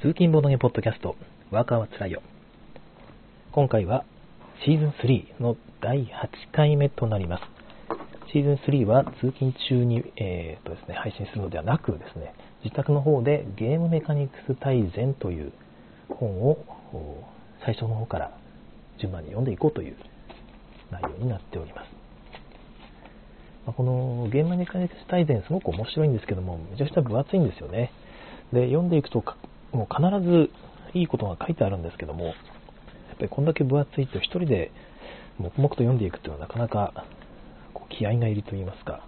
[0.00, 1.16] 通勤ボードゲポッドキャスト、
[1.50, 2.22] ワーカーはつらいよ。
[3.50, 4.04] 今回は
[4.64, 7.42] シーズン3の第8回目となります。
[8.32, 12.32] シーズン3は通勤中に、えーとですね、配信するのではなくですね、
[12.62, 15.52] 自宅の方でゲームメカニクス大全という
[16.08, 16.64] 本を
[17.64, 18.38] 最初の方から
[19.00, 19.96] 順番に読んでいこうという
[20.92, 21.90] 内容になっております。
[23.66, 27.90] まこのゲームメカニクス大全すごく面白いんですけども、めちゃくちゃ分厚いんですよね。
[28.52, 29.24] で、読んでいくと
[29.72, 30.50] もう必ず
[30.94, 32.34] いいことが書いてあるんですけども、やっ
[33.18, 34.70] ぱりこんだけ分厚いと一人で
[35.38, 37.04] 黙々と読んでいくっていうのはなかなか
[37.74, 39.04] こう気合がいると言いますか、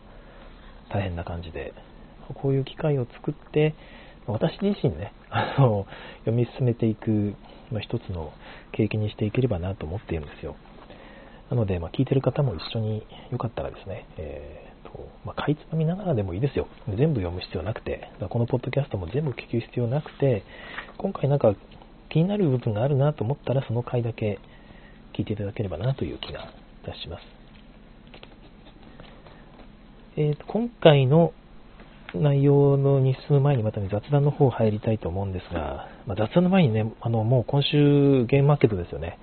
[0.91, 1.75] 大変な感じで、
[2.35, 3.75] こういう機会を作って、
[4.27, 5.87] 私自身ね、 あの、
[6.21, 7.35] 読み進めていく、
[7.71, 8.33] まあ、一つの
[8.73, 10.57] 経験にしていければなと思っているんですよ。
[11.51, 14.70] なので、まあ、聞いてる方も一緒によかったらですね、え
[15.25, 16.67] まあ、かいつまみながらでもいいですよ。
[16.89, 20.45] 全部読む必要なくて、このポッドキャストも全部聞く必要なくて、
[20.99, 21.55] 今回なんか
[22.09, 24.39] 気になる部分があるなと思ったら、その回だけ
[25.17, 27.23] 聞いていただければなという気がいたします。
[30.17, 31.33] えーと、今回の
[32.15, 39.19] 内容のに進む前にまた、ね、雑談の方入りたいと思うんですが、まあ、雑談の前にね、あのもう今週ゲームマーケットですよね。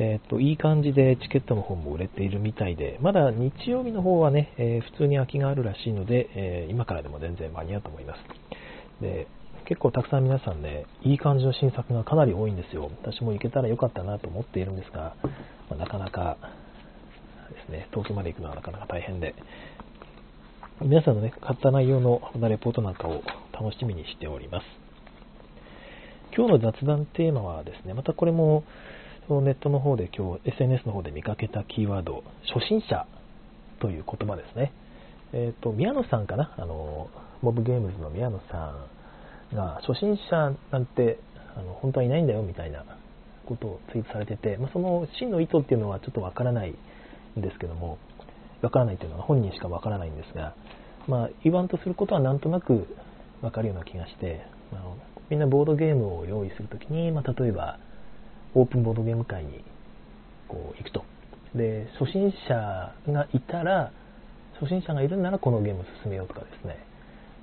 [0.00, 9.02] えっ、ー、と、いい感じでチケットの方も売れているみたいで、まだ日曜日の方はね、えー、普通に空きがあるらしいので、えー、今からでも全然間に合うと思います。
[9.02, 9.26] で、
[9.66, 12.90] 結構たくさん皆さんね、いい感じの新作がかなり多いんですよ。
[13.02, 15.14] 私も行けたらよかったなと思っているんですが、
[15.68, 16.38] まあ、なかなか
[17.50, 19.34] ですね、遠くまで行くのはなかなか大変で、
[20.80, 24.64] 皆さんのね、買った内容のレポートなんかを楽しみにしております。
[26.34, 28.64] 今日の雑談テーマはですね、またこれも、
[29.34, 33.06] のネットの方で今日 SNS の方で見かけたキーワード、初心者
[33.80, 34.72] という言葉ですね。
[35.32, 36.54] えっ、ー、と、宮野さんかな？
[36.58, 37.10] あの、
[37.42, 38.74] モブゲームズの宮野さ
[39.52, 41.18] んが、初心者なんて、
[41.56, 42.84] あの、本当はいないんだよみたいな
[43.46, 46.74] ことをツイートされてて、まあ、その真の意図っていうのはちょっとわからない
[47.38, 47.98] んですけども、
[48.62, 50.54] わからないというのは本人しかわからないんですが、
[51.06, 52.86] まあ、言わんとすることはなんとなく
[53.42, 54.96] わかるような気がして、あの
[55.30, 57.78] みんなボードゲームを用意するときに、まあ、例えば、
[58.54, 59.64] オープンボードゲーム会に
[60.48, 61.04] こう行くと。
[61.54, 63.92] で、初心者がいたら、
[64.60, 66.78] 初心者がいるならこのゲームを進めようとかですね、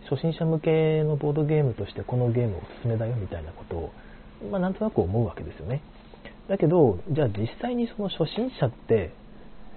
[0.09, 3.91] 初心者向けのボードゲームとしてこのゲームをおすすめだよみたいなことを、
[4.51, 5.81] まあ、なんとなく思うわけですよね。
[6.47, 9.11] だけど、じゃあ実際にその初心者って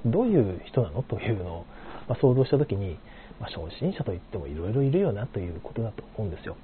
[0.07, 1.67] どういう人なのというのを、
[2.09, 2.99] ま想像したときに、
[3.41, 6.57] まあ、初心者といってもいろいろいるよなということだと思うんですよ。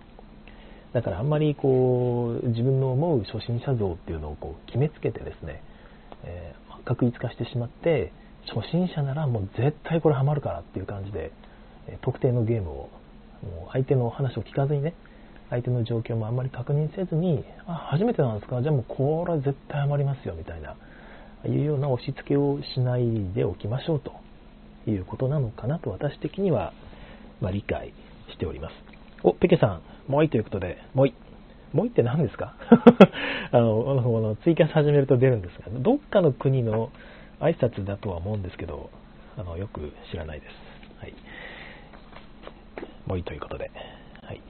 [0.96, 5.62] だからあんまりこう自分の思う初心者像っていうのをこう決めつけてですね、
[6.24, 8.14] えー、確一化してしまって
[8.46, 11.32] 初心者ならもう絶対これハマるからっていう感じで、
[11.86, 14.94] え特定のゲームをもう相手の話を聞かずにね
[15.50, 18.62] 相手の状況もあんまり確認せずにあ初めてなんですか？
[18.62, 20.76] じゃあもうこれは絶対ハマりますよみたいな
[21.46, 24.12] いうような押し付けをしないでおきましょうと
[24.90, 26.72] いうことなのかなと私的には、
[27.42, 27.92] ま、理解
[28.32, 28.72] しております。
[29.22, 31.14] お、ペケさん、もいということで、もい。
[31.72, 32.54] もいって何ですか？
[33.52, 36.90] あの、あのツイキャス始めると出るんですが、どっかの国の
[37.40, 38.90] 挨拶だとは思うんですけど、
[39.36, 40.52] あの、よく知らないです。
[41.00, 41.14] はい。
[43.06, 43.70] もいいということで。
[44.22, 44.40] はい。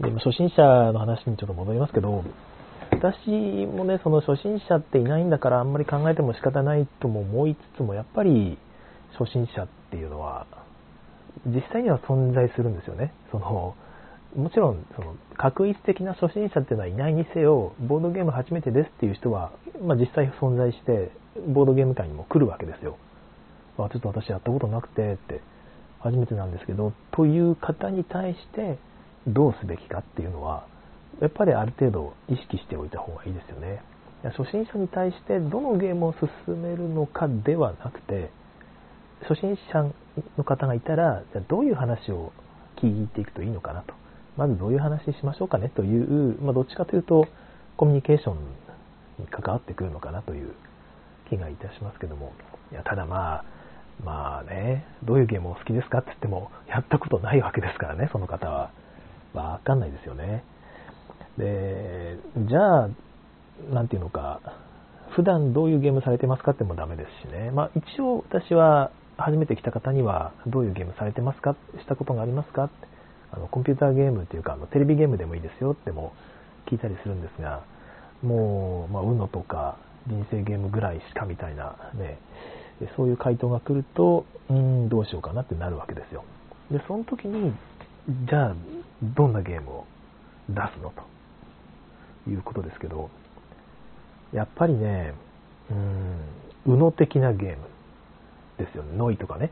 [0.00, 0.62] で、初心者
[0.92, 2.24] の話にちょっと戻りますけど、
[2.90, 8.58] 私もね、その初心者っていないんだからあんまり考えても仕方ないとも思いつつも、やっぱり
[9.18, 10.46] 初心者っていうのは、
[11.46, 13.12] 実際には存在するんですよね。
[13.30, 13.74] その、
[14.36, 21.10] もちろん、その、確一的な初心者っていうのはいないにせよ、ボードゲーム初めてですっていう人は、まあ、実際存在して、
[21.48, 22.96] ボードゲーム界にも来るわけですよ。
[23.76, 25.40] まあ、ちょっと私やったことなくてって、
[26.00, 28.78] 初めてなんですけど、という方に対して、
[29.26, 30.66] どうすべきかっていうのは、
[31.20, 33.82] やっぱりある程度意識しておいた方がいいですよね。
[34.24, 36.14] 初心者に対してどのゲームを
[36.46, 38.30] 進めるのかではなくて、
[39.28, 39.92] 初心者
[40.36, 42.32] の方がいたら、じゃどういう話を
[42.76, 44.01] 聞いていくといいのかなと。
[44.36, 47.26] まずどういう話しましょうかねという、まあ、どっちかというと、
[47.76, 48.36] コミュニケーション
[49.18, 50.54] に関わってくるのかなという
[51.28, 52.32] 気がいたしますけども、
[52.70, 53.44] いやただまあ、
[54.04, 58.70] まあね、どういうゲームを好きですかって言っても、やったことないわけですからね、その方は。
[59.34, 60.44] わかんないですよね。
[61.38, 62.18] で、
[62.48, 62.88] じゃあ、
[63.70, 64.40] なんていうのか、
[65.10, 67.50] 普段どういうゲームされてますかってもダメですしね。
[67.50, 72.70] まあ一応私は初めて来た方にはどういうゲームされてますかしたことがありますか
[73.32, 76.12] あのコンピューターゲームっていうかあのテレビゲームでもいいですよっても
[76.70, 77.64] 聞いたりするんですが
[78.22, 82.18] もう、まあ、UNO とか人生ゲームぐらいしかみたいなね
[82.96, 86.24] そういう回答が来るとうんどうしようかなってなるわけですよ
[86.70, 87.52] でその時に
[88.28, 88.56] じゃあ
[89.02, 89.86] どんなゲームを
[90.48, 91.12] 出すのと？
[92.28, 93.10] いうことですけど、
[94.32, 95.14] やっぱりね、
[95.70, 95.74] う
[96.70, 97.56] ん、うの的なゲーム
[98.58, 98.96] ですよね。
[98.96, 99.50] ノイとかね。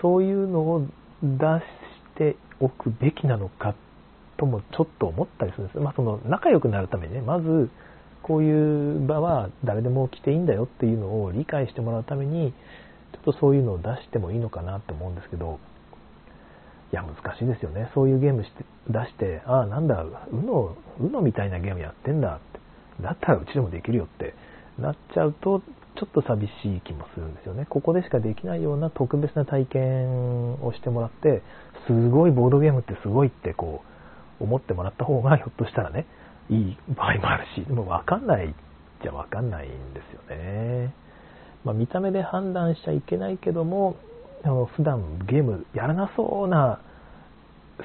[0.00, 0.86] そういうのを
[1.22, 1.62] 出し
[2.16, 3.74] ておくべきなのか
[4.36, 5.78] ともちょっと思ったりするんです。
[5.78, 7.70] まあその仲良くなるためにね、まず
[8.22, 12.52] こういう場は誰でも来ていいんだよっていうのを理解してもらうために、
[13.12, 15.58] ちょっとそういうのを出してもいいのかなと思うんですけど、
[16.92, 17.90] いや、難しいですよね。
[17.94, 22.60] そういうゲームして出して、ああ、なんだ、うの、うのみたいなゲームやってんだって。
[23.00, 24.34] だったらうちでもできるよって
[24.78, 25.60] なっちゃうと、
[25.96, 27.66] ちょっと寂しい気もするんですよね。
[27.68, 31.42] ここでしかできないような特別な体験をしてもらって、
[31.86, 33.82] すごいボードゲームってすごいってこ
[34.40, 36.06] う、思ってもらった方がひょっとしたらね、
[36.48, 38.54] いい場合もあるし、でも分かんない
[39.02, 40.94] じゃ分かんないんですよね。
[41.64, 43.96] まあ、見た目で判断しちゃいけないけども、
[44.44, 46.80] あの普段ゲームやらなそうな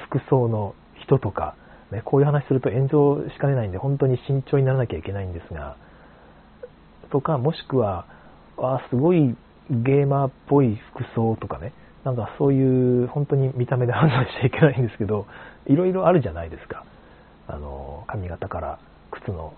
[0.09, 0.73] 服装の
[1.03, 1.55] 人とか、
[1.91, 5.77] ね、こういう話すると炎上しかねないんで、本当に慎重にならなきゃいけないんですが、
[7.07, 8.05] とか、もしくは、
[8.57, 9.35] あすごい
[9.69, 11.73] ゲーマーっぽい服装とかね、
[12.03, 15.25] なんかそういう本当に見た目で判断しちゃいけないんですけど、
[15.65, 16.85] いろいろあるじゃないですか。
[17.47, 18.79] あの、髪型から、
[19.11, 19.53] 靴の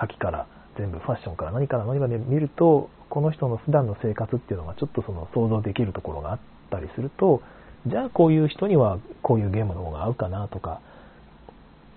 [0.00, 0.46] 先から、
[0.76, 6.38] 全部ファッションから何から何まで見ると、この人の普段の生活っていうのがちょっとその想像できるところがあっ
[6.70, 7.42] たりすると、
[7.86, 10.80] じゃあこういう人にはこういうゲームの方が合うかなとか、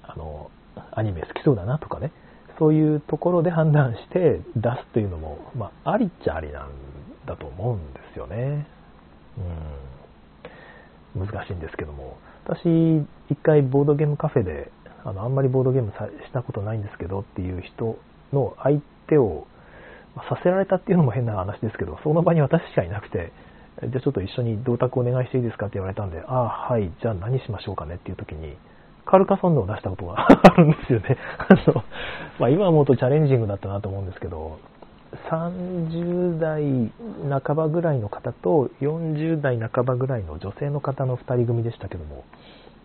[0.04, 0.50] あの、
[0.92, 2.12] アニメ好きそうだなとかね、
[2.62, 6.70] そういうところで判断して出すというのも、まあ、ありっちゃありなん
[7.26, 8.68] だと思うんですよね。
[11.18, 11.26] うん。
[11.26, 12.18] 難しいんですけども。
[12.46, 14.72] 私、一回ボードゲームカフェで、
[15.04, 15.98] あの、あんまりボードゲームし
[16.34, 17.98] たことないんですけどっていう人
[18.32, 19.48] の相手を
[20.30, 23.32] させられたっていうのも変な話ですけど、その場に私しかいなくて、
[23.82, 28.56] じゃあちょっと一緒に同卓お願いしていいですかって言われたんで、ああ、はい、じゃあ何しましょうかねっていう時に、
[29.12, 31.18] カルカソンヌを出したことが あるんですよね。
[31.38, 31.84] あの、
[32.40, 34.58] まあ、今思うとチャレンジングだったなと思うんですけど、
[35.30, 36.90] 30代
[37.44, 42.24] 半ばぐらいの方と40代半ばぐらいの女性の方の2人組でしたけども、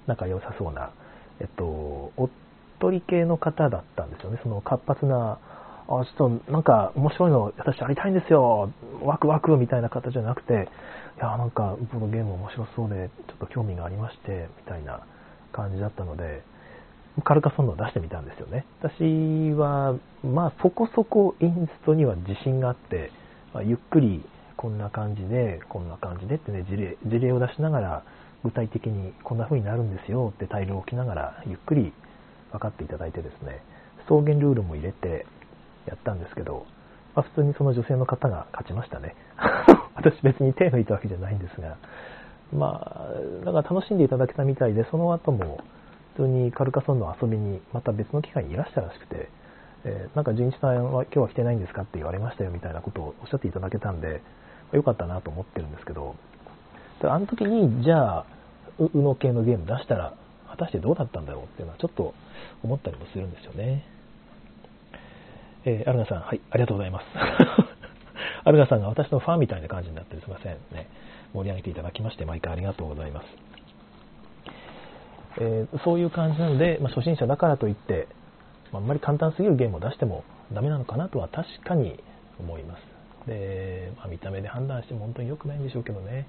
[0.09, 0.91] 仲良さそうな、
[1.39, 2.29] えっと、おっ
[2.81, 4.41] とり系の方だったんですよね。
[4.43, 5.39] その活発な、
[5.87, 8.71] あ、ちょっとなんか面白いの私やりたいんですよ、
[9.05, 10.69] ワクワクみたいな方じゃなくて、
[11.19, 15.03] いや、なんかこのゲーム面白そうで、ちょっと興味がありまして、みたいな
[15.57, 16.43] 感じだったので、
[17.25, 18.67] カルカソンヌを出してみたんですよね。
[18.81, 23.11] 私は、まあそこそこインストには自信があって、
[23.55, 24.23] まあ、ゆっくり
[24.57, 28.03] こんな感じで、こんな感じでってね、事例事例を出しながら、
[28.45, 31.93] 具体的にこんな風になるんですよってタイルを置きながら、ゆっくり
[32.53, 33.63] 分かっていただいてですね、
[34.07, 35.27] 草原ルールも入れて
[35.87, 36.67] やったんですけど、
[37.15, 39.17] まあ、普通にその女性の方が勝ちましたね。
[39.97, 41.77] 私別に手抜いたわけじゃないんですが、
[42.53, 43.09] ま
[43.43, 45.61] あ、だから楽しんでいただけたみたいで、その後も
[46.17, 49.29] 普通にカルカソンの遊びにまた別の機会にいらしたらしくて、
[49.85, 54.23] えー、なんか純一さんは今日は来てないんですかって言われましたよみたいなことをおっしゃっていただけたんで、
[54.73, 56.17] よかったなと思ってるんですけど、
[57.03, 58.27] あの時に、じゃあ、
[58.79, 60.15] うの系のゲーム出したら、
[60.49, 62.15] 果たしてどうだったんだろうっていうのはちょっと
[62.63, 63.85] 思ったりもするんですよね。
[65.65, 67.05] えー、アルガさん、はい、ありがとうございます。
[68.45, 70.89] アルガさんが私のファンみたいな感じになってすいませんね。
[71.35, 73.27] 盛り上げていただきまして、毎回ありがとうございます。
[75.39, 78.09] えー、そういう感じなので、まあ、初心者だからといって、
[78.73, 82.03] あんまり簡単すぎるゲームを出してもダメなのかなとは確かに
[82.39, 83.29] 思います。
[83.29, 86.27] で、まあ、見た目で判断しても本当に良くないんでしょうけどね。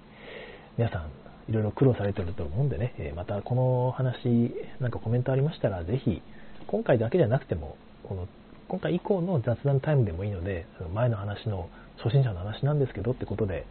[0.78, 1.12] 皆さん、
[1.50, 6.22] いろいろ苦労されてると思うんでね、えまたこの話、なんかコメントありましたら、ぜひ、
[6.68, 8.28] 今回だけじゃなくても、この
[8.68, 11.70] 今回以降の雑談タイムでもいいので、前の話の
[12.04, 13.66] 初心者の話なんですけどってことで、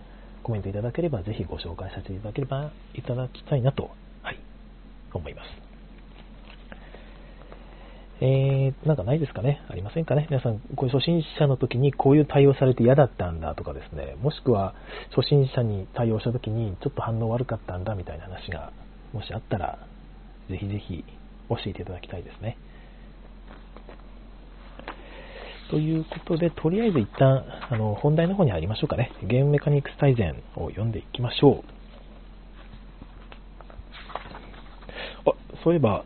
[0.47, 3.91] コメントいただければ、ぜひご紹介させていただければ、いただきたいなと、
[4.23, 4.38] はい、
[5.12, 5.49] 思います。
[8.21, 9.61] えー、なんかないですかね？
[9.69, 10.29] ありませんかね？
[10.31, 14.76] 皆さん、こういう初心者の時にこういう対応されて嫌だったんだとかですね、もしくは
[15.17, 18.73] 初心者に対応した時にちょっと反応悪かったんだみたいな話が、
[19.12, 19.81] もしあったら、
[20.49, 21.05] ぜひぜひ
[21.49, 22.57] 教えていただきたいですね。
[25.70, 29.11] ということで、とりあえず一旦、あの、本題の方に入りましょうかね。
[29.23, 31.64] ゲームメカニクス大全を読んでいきましょ
[35.26, 35.30] う。
[35.30, 35.32] あ、
[35.64, 36.04] そういえば、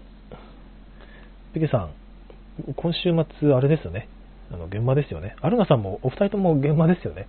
[1.52, 1.93] ペケさん、
[2.75, 4.09] 今週末、あれですよね。
[4.50, 5.37] あの、現場ですよね。
[5.43, 7.29] アルナさんも、お二人とも現場ですよね。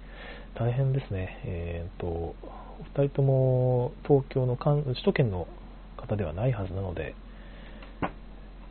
[0.56, 1.42] 大変ですね。
[1.46, 2.36] えっ、と、お
[2.96, 5.48] 二人とも東京の首都圏の
[5.98, 7.16] 方ではないはずなので、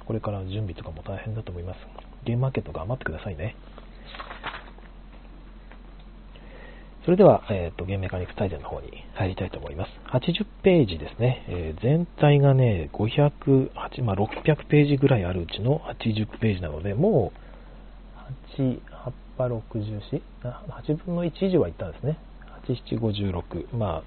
[0.07, 1.79] これから準備とかも大変だと思います。
[2.25, 3.57] ゲームマーケット頑張ってくださいね。
[7.05, 9.91] それでは、えっ、ー、と、ゲームメカニック大全の方に入りたいと思います。
[10.13, 11.47] 80ページですね。
[11.49, 13.71] えー、全体がね、500、
[14.05, 17.33] まあ、600ページぐらいあるうちの80ページなので、も
[18.59, 18.81] う、8、
[19.39, 20.23] 864?
[20.43, 22.19] 8分の1以上はいったんですね。
[22.69, 23.75] 8756。
[23.77, 24.03] ま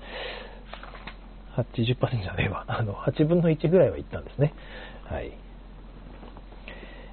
[1.57, 2.65] あ、80%じゃねえわ。
[2.67, 4.53] あの、8分の1ぐらいはいったんですね。
[5.05, 5.31] はい。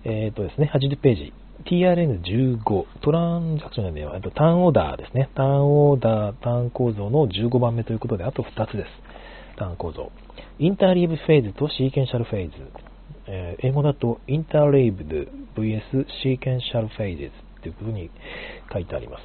[0.04, 1.32] えっ、ー、とですね、80ページ。
[1.66, 5.28] TRN15、トランザクションでは、ターンオーダーですね。
[5.34, 8.88] ターンオーダー、ターン構造の15番目ということで、あと2つです。
[9.56, 10.10] ターン構造。
[10.58, 12.56] インターリーブフェーズとシーケンシャルフェーズ。
[13.26, 17.30] えー、英語だと、インターリーブド VS シーケンシャルフェーズ
[17.60, 18.10] ということに
[18.72, 19.22] 書いてあります。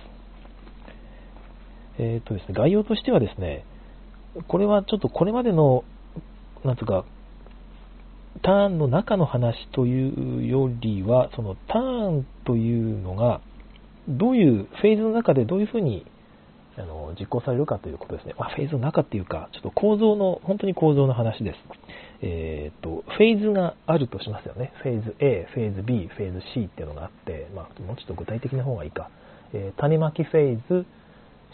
[1.97, 3.63] えっ、ー、とですね、概要としてはですね、
[4.47, 5.85] これはちょっとこれまでの、
[6.65, 7.05] なんつうか、
[8.41, 13.41] ターンの中の話というよりは、そのターンというのが、
[14.07, 16.05] どういうフェーズの中でどういうふうに
[16.77, 18.35] あの実行されるかということですね。
[18.37, 21.57] まあ、フェーズの中っていうか、ちょっと構造の、本当に構造の話です。
[22.21, 24.73] えー、っと、フェーズがあるとしますよね。
[24.83, 29.09] フェーズ A、フェーズ B、フェーズ C っていうのがあって、まあ、もうちょっと具体的な方がいいか。
[29.53, 30.85] えー、種まきフェーズ、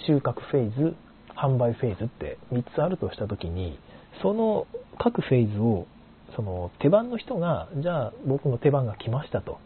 [0.08, 0.96] 収穫フェーズ、
[1.36, 3.78] 販売フェーズって3つあるとしたときに、
[4.24, 4.66] その
[4.98, 5.86] 各フェーズを
[6.36, 9.60] その手番の人が、じゃあ僕の手番が来ましたと。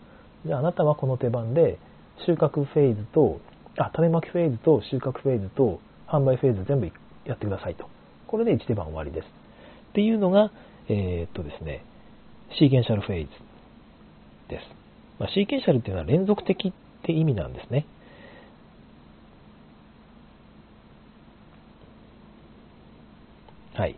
[0.45, 1.79] じゃああなたはこの手番で
[2.25, 3.39] 収穫フェーズと、
[3.77, 6.91] あ、種まきフェーズと収穫フェーズと販売フェーズ全部
[7.25, 7.89] やってくださいと。
[8.27, 9.25] これで1手番終わりです。
[9.25, 10.51] っていうのが、
[10.87, 11.83] えー、っとですね、
[12.57, 13.29] シーケンシャルフェーズ
[14.49, 14.63] です。
[15.19, 17.85] まあ、シーケンシャルっていうのは連続的って意味なんですね。
[23.73, 23.97] はい。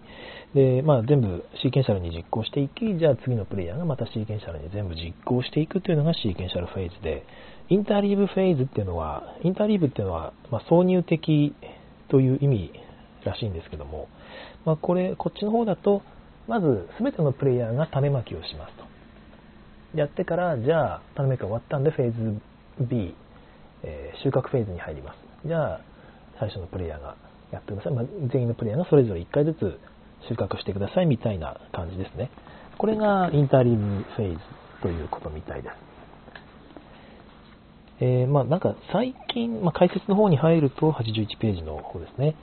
[0.54, 7.26] で、まあ、全部シーケンシャルに実行していき、じゃあ次のプレイヤーがまたシーケンシャルに全部実行していくというのがシーケンシャルフェーズで、
[7.70, 11.54] インターリーブフェーズっていうのは、インターリーブっていうのは、まあ、挿入的
[12.10, 12.72] という意味
[13.26, 14.08] らしいんですけども、
[14.66, 16.02] まあ、これ、こっちの方だと、
[16.48, 18.86] まず全てのプレイヤーが種まきをしますと。
[19.98, 22.42] やってから、じゃあ種まきが終わったんでフェーズ
[22.86, 23.14] B、
[23.84, 25.18] えー、収穫フェーズに入ります。
[25.46, 25.82] じゃあ
[26.40, 27.16] 最初のプレイヤーが
[27.52, 27.94] やってください。
[27.94, 29.80] まあ、全員のプレイヤーがそれぞれ1回ずつ
[30.28, 32.30] 収穫してくださいみたいな感じですね。
[32.78, 34.40] これがインターリームフェーズ
[34.82, 35.88] ということみたいです。
[38.00, 42.36] えー、まあなんか最近、まあ、解説の方に入ると81ページの方ですね。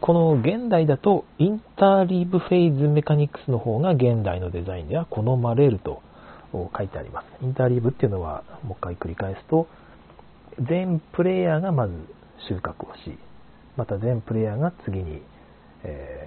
[0.00, 6.02] この現代だとインターリーブフェーズメカニクスの方が現代のデザインでは好まれると
[6.52, 7.26] 書いてあります。
[7.42, 9.66] インターリーブっていうのはもう一回繰り返すと
[10.58, 11.94] 全プレイヤーがまず
[12.48, 13.18] 収穫をし、
[13.76, 15.22] また全プレイヤーが次に、
[15.84, 16.21] え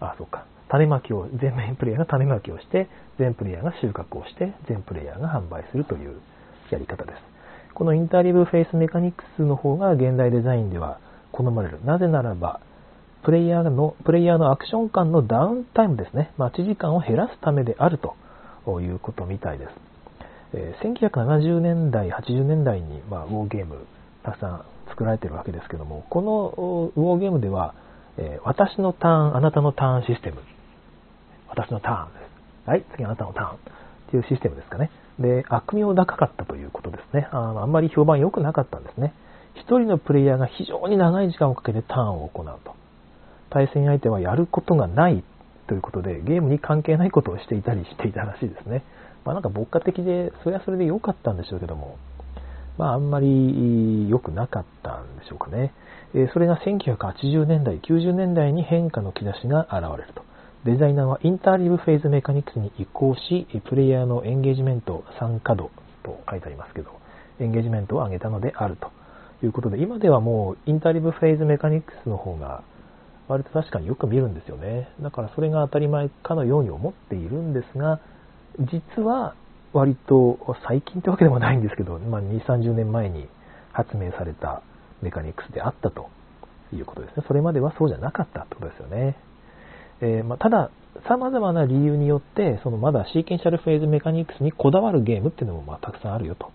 [0.00, 0.44] あ、そうか。
[0.68, 2.88] 種まきを、全面プレイヤーが種まきをして、
[3.18, 6.20] 全プレイヤーが収穫をして、全プレイヤーが販売するという
[6.70, 7.30] やり方です。
[7.74, 10.98] この interleaved phase mechanics の方が現代デザインでは
[11.32, 11.78] 好まれる。
[11.84, 12.60] なぜならば、
[13.22, 16.32] プレイヤーの、プレイヤーのアクション間のダウンタイムですね。
[16.38, 19.70] 待ち時間を減らすためであるということみたいです。
[20.52, 23.86] え1970年代、80年代に、まあ、ウォーゲーム
[24.22, 27.74] たくさん作られてるわけですけども、このウォーゲームでは、
[28.20, 30.42] えー、私のターン、あなたのターンシステム。
[31.48, 32.18] 私のターンで
[32.66, 32.68] す。
[32.68, 33.56] はい、次あなたのターン。
[33.56, 33.56] っ
[34.10, 34.90] ていうシステムですかね。
[35.18, 37.28] で、悪名高かったということですね。
[37.32, 39.14] ああんまり評判良くなかったんですね。
[39.54, 42.74] 一人のプレイヤーが非常に長い時間をかけてターンを行うと。
[43.50, 45.24] 対戦相手はやることがない
[45.66, 48.84] ということで、ゲームに関係ないことをしていたりしていたらしいですね。
[49.24, 51.96] まあなんか牧歌的で、それはそれで良かったんでしょうけども、
[52.78, 55.72] まああんまり良くなかったんでしょうかね。
[56.32, 60.24] それが1980年代、90年代に変化の兆しが現れると。
[60.64, 65.70] デザイナーはインターリブフェーズメカニクスに移行し、プレイヤーのエンゲージメント、参加度
[66.02, 66.90] と書いてありますけど、
[67.38, 68.90] エンゲージメントを上げたのであると
[69.42, 72.62] いうことで、今ではもうインターリブフェーズメカニクスの方が
[73.28, 74.88] 割と確かによく見るんですよね。
[75.00, 78.00] だからそれが当たり前かのように思っているんですが、
[78.58, 79.34] 実は
[79.72, 83.28] 割と最近ってわけでもないんですけど、まあ、2、30年前に
[83.72, 84.62] 発明された
[85.02, 86.08] メカニクスであったと
[86.72, 87.24] いうことですね。
[87.26, 89.16] それまではそうじゃなかったってことですよね。
[90.00, 90.70] えー、まあ、ただ、
[91.08, 96.50] 様々な理由によって、そのまだシーケンシャルフェーズメカニクスにこだわるゲームっていうのもまあたくさんあるよと。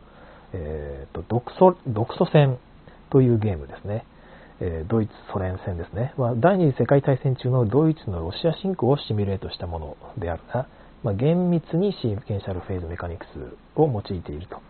[0.54, 2.58] えーと、独ソ独ソ戦
[3.10, 4.06] というゲームですね。
[4.62, 6.14] えー、ドイツ・ソ連戦ですね。
[6.18, 10.68] ま、第二次世界大戦中のドイツのロシア侵攻をシミュレートしたものであるが、
[11.04, 13.30] まあ、厳密にシーケンシャルフェーズメカニクス
[13.80, 14.62] を用いていると。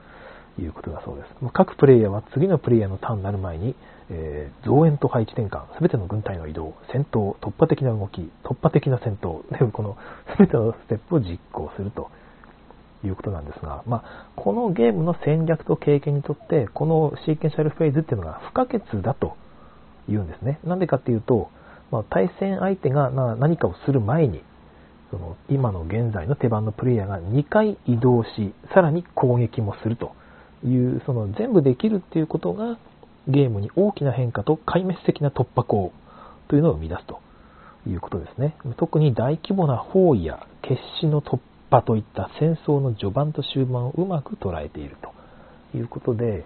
[0.62, 1.30] いうことだそうです。
[1.54, 3.76] 各プレイヤーは次のプレイヤーのターンになる前に、
[4.10, 9.98] えー、増援と配置転換、すべての軍隊の移動、戦闘、突破的な動き、突破的な戦闘、でこの
[10.36, 12.10] すべてのステップを実行すると
[13.04, 19.36] いうことなんですが、まあ、このゲームの戦略と経験にとって、このシーケンシャルフェーズっていうのが不可欠だと
[20.08, 20.60] 言うんですね。
[20.64, 21.50] なんでかっていうと、
[21.92, 24.44] まあ、対戦相手が何かをする前に、
[25.12, 30.14] その今の現在の手番のプレイヤーが2回移動し、さらに攻撃もすると
[30.66, 32.78] いう、その全部できるっていうことが、
[33.28, 35.92] ゲームに大きな変化と壊滅的な突破口
[36.48, 37.20] というのを生み出すと
[37.88, 38.56] いうことですね。
[38.78, 41.40] 特に大規模な包囲や決死の突
[41.72, 46.46] 破といった戦争の序盤と終盤をうまく捉えているということで、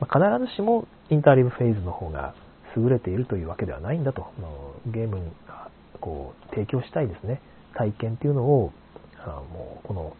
[0.00, 2.34] 必ずしもインターリブフェーズの方が
[2.76, 4.26] 優れているというわけではないんだと、
[4.86, 5.30] ゲームに
[6.00, 7.40] こう提供したいですね、
[7.74, 8.72] 体験っていうのを、
[9.18, 10.16] あもうこの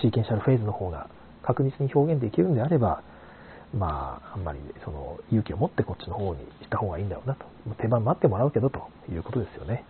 [0.00, 1.08] シーケンシャルフェーズの方が
[1.44, 3.02] 確実に表現できるんであれば、
[3.76, 7.46] まあ、あんまりその勇気を持ってこっちの方にした方がいいんだろうなと。
[7.80, 9.84] 手番待ってもらうけどということですよね。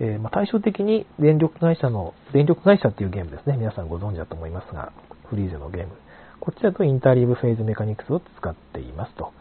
[0.00, 3.56] えー、ま、対照的に電力会社の、電力会社っていうゲームですね。
[3.56, 4.92] 皆さんご存知だと思いますが、
[5.30, 5.92] フリーゼのゲーム。
[6.40, 9.32] こちらとインターリーブフェーズメカニクスを使っていますと。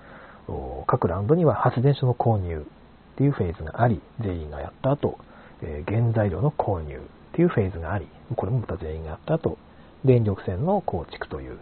[0.88, 2.66] 各ラウンドには発電所の購入
[3.14, 5.18] っていうフェーズがあり、全員がやった後、
[5.62, 7.00] え原材料の購入っ
[7.36, 9.58] ていうフェーズがあり、これもまた全員がやった後、
[10.06, 11.58] 電力線の構築という、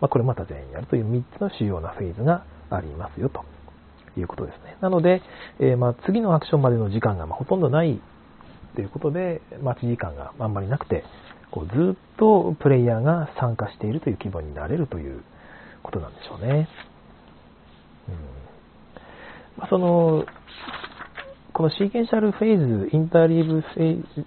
[0.00, 3.44] まあ、これまた全員やるという3つの主要なフェーズがありますよと
[4.18, 4.76] いうことですね。
[4.80, 5.22] なので、
[5.60, 8.00] えー、ま次のアクションまでの時間がまほとんどない
[8.74, 11.04] ということで、待ち時間があんまりなくて、
[11.50, 15.22] こうずっとプレイヤーが参加しているという規模になれるという
[15.82, 16.68] ことなんでしょうね。
[18.08, 18.14] うん
[19.58, 20.24] まあ、その、
[21.52, 24.26] この sequential phase、 interleaved phase、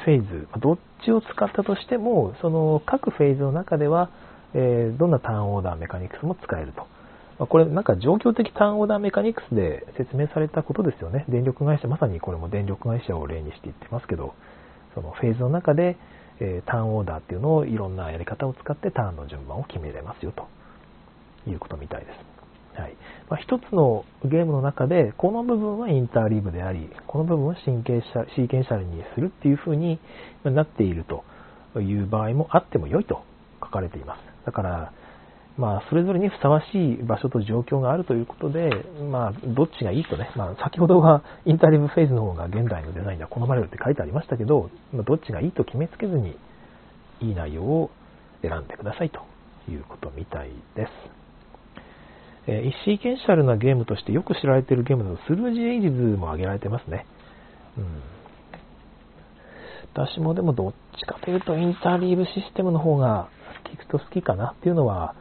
[0.00, 4.10] フェーズどっちを使ったとしても、その各フェーズの中では、
[4.54, 6.86] え、どんな turn order mechanics も使えると。
[7.38, 11.24] ま、これなんか状況的 turn order mechanics で説明されたことですよね。
[11.28, 14.34] 電力会社、まさにこれも電力会社を例にして言ってますけど、
[14.94, 15.96] そのフェーズの中で、
[16.40, 20.48] え、ターンオーダーっていうのをいろんなやり方を使ってターンの順番を決めれますよと
[21.48, 22.29] いうことみたいです。
[22.74, 22.96] はい
[23.28, 28.00] まあ、一つのゲームの中で、この部分はインターリーブであり、この部分は神経
[28.34, 30.00] シーケンシャルにするっていう風に
[30.44, 33.22] なっているという場合もあっても良いと
[33.60, 34.46] 書かれています。
[34.46, 34.92] だから、
[35.56, 38.70] まあ、それぞれにふさわしい場所と状況があるということで、
[39.10, 46.36] まあ、どっちがいいとね、まあ、先ほどはインターリーブフェーズの方が現代のデザインでは好まれるって書いてありましたけど、ま、どっちがいいと決めつけずに、
[47.20, 47.90] いい内容を
[48.42, 49.20] 選んでくださいと
[49.70, 51.19] いうことみたいです。
[52.46, 57.06] えー、シーケンシャルなゲームとしてよく知られているゲームだと、スルージエイジズも挙げられてますね。
[57.76, 58.02] うん。
[59.92, 63.28] 私もでもどっちかというとインターリーブシステムの方が
[63.72, 65.14] 聞くと好きかなっていうのは、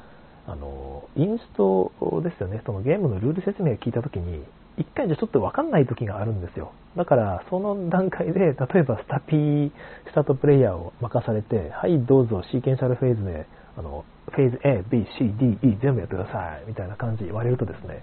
[0.47, 1.91] あの、インスト
[2.23, 2.61] ですよね。
[2.65, 4.43] そのゲームのルール説明を聞いたときに、
[4.77, 6.71] 一回じゃちょっとわかんない時があるんですよ。
[6.95, 9.71] だから、その段階で、例えばスタピー、
[10.09, 13.45] スタートプレイヤーを任されて、はい、どうぞシーケンシャルフェーズで、
[13.77, 18.01] あの、フェーズ A、B、C、D、E 全部やってください、みたいな感じ言われるとですね、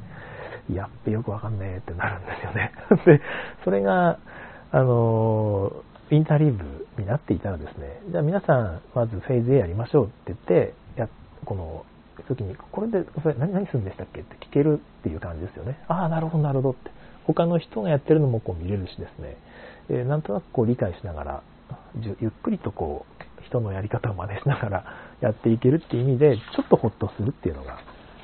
[0.73, 2.73] やっべよくわかんねえってなるんですよね。
[3.07, 3.21] で、
[3.65, 4.19] それが、
[4.73, 5.73] あの、
[6.11, 11.09] インターリーブになっていたらですね、じゃあ皆さん、まずフェーズ A やりましょうって言って、や、
[11.45, 11.85] この、
[12.29, 14.21] 時に、これで、それ何、何するんでしたっけ？
[14.21, 15.79] って聞けるっていう感じですよね。
[15.87, 16.91] ああ、なるほど、なるほどって。
[17.27, 19.37] 他の人がやってるのもこう見れるしですね、
[19.91, 21.43] えー、なんとなくこう理解しながら、
[22.21, 24.85] ゆっくりとこう、人のやり方を真似しながら
[25.21, 27.79] やっていけるっていう意味で、ちょっとホッとするっていうのが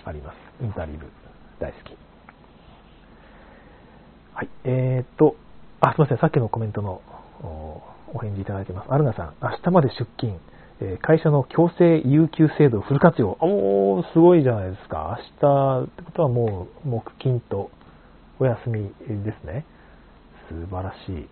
[0.05, 0.37] あります。
[0.63, 1.07] インタリブ、
[1.59, 1.97] 大好き。
[4.35, 5.37] はい、えー、っと、
[5.81, 7.03] あ、すいません、さっきのコメントの
[8.15, 8.93] お返事いただいてます。
[8.93, 10.39] アルナさん、明日まで出勤、
[10.81, 13.37] え会社の強制有給制度フル活用。
[13.41, 15.19] おー、すごいじゃないですか。
[15.41, 17.71] 明日ってことはもう木金と
[18.39, 18.89] お休み
[19.25, 19.65] ですね。
[20.49, 21.29] 素晴らしい。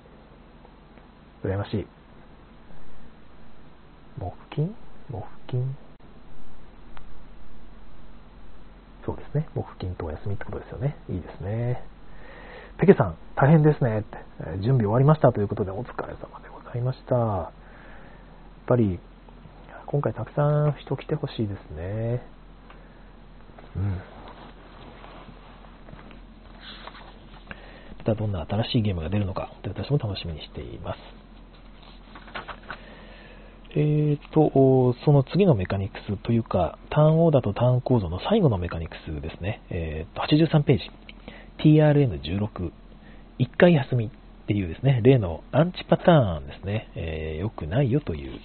[1.45, 1.87] 羨ましい。
[4.19, 4.75] 木金？
[5.11, 5.77] 木金
[9.05, 9.49] そうですね。
[9.55, 10.97] 木金とお休みってことですよね。
[11.09, 11.83] いいですね。
[12.79, 14.19] ペケさん、大変ですねって、
[14.63, 17.15] 準備終わりましたということでお疲れ様でございました。
[17.15, 17.51] やっ
[18.67, 18.99] ぱり、
[19.87, 22.23] 今回たくさん人来てほしいですね。
[23.77, 24.01] うん。
[27.99, 31.20] またどんな新しいゲームが出るのか、私も楽しみにしています。
[33.73, 39.63] えーと、その次のメカニクスというか、ターンオーダーとターン構造の最後のメカニクスですね。
[39.71, 40.91] えーと、83ページ。
[41.63, 42.73] TRN16、
[43.39, 44.11] 1回休みっ
[44.49, 48.41] ていうですね、例のアンチパターンですね、えー、良くないよという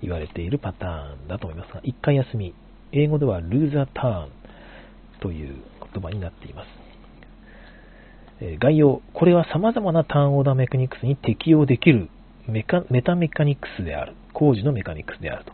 [0.00, 2.54] 言われているパターンだと思いますが、1回休み、
[2.92, 4.28] 英語ではルーザーターン
[5.20, 5.56] という
[5.92, 6.84] 言葉になっています。
[8.60, 12.08] 概要、これは様々なターンオーダーメカニクスに適用できる
[12.48, 15.52] メカメタメカニクスである、工事のメカニクスであると。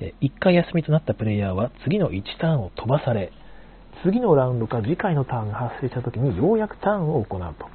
[0.00, 3.32] え、1回休みとなったプレイヤーは次の1ターンを飛ばされ、
[4.04, 7.68] 次のラウンドか次回のターンが発生した時にようやくターンを行うと。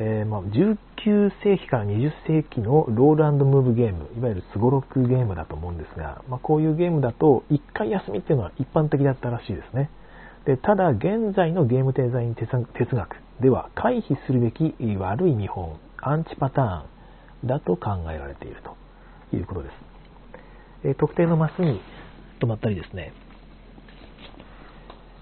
[0.00, 9.90] えー、まあ、19世紀から20世紀のロールムーブゲーム、いわゆるすごろくゲームだと思うんですが、まあ、こういうゲームだと1回休みっていうのは一般的だったらしいですね。
[10.44, 16.97] でただ、現在のゲームデザイン哲学では回避するべき悪い見本、アンチパターン
[17.44, 19.72] だと考えられているということです。
[20.84, 21.80] え、特定のマスに
[22.40, 23.12] 止まったりですね、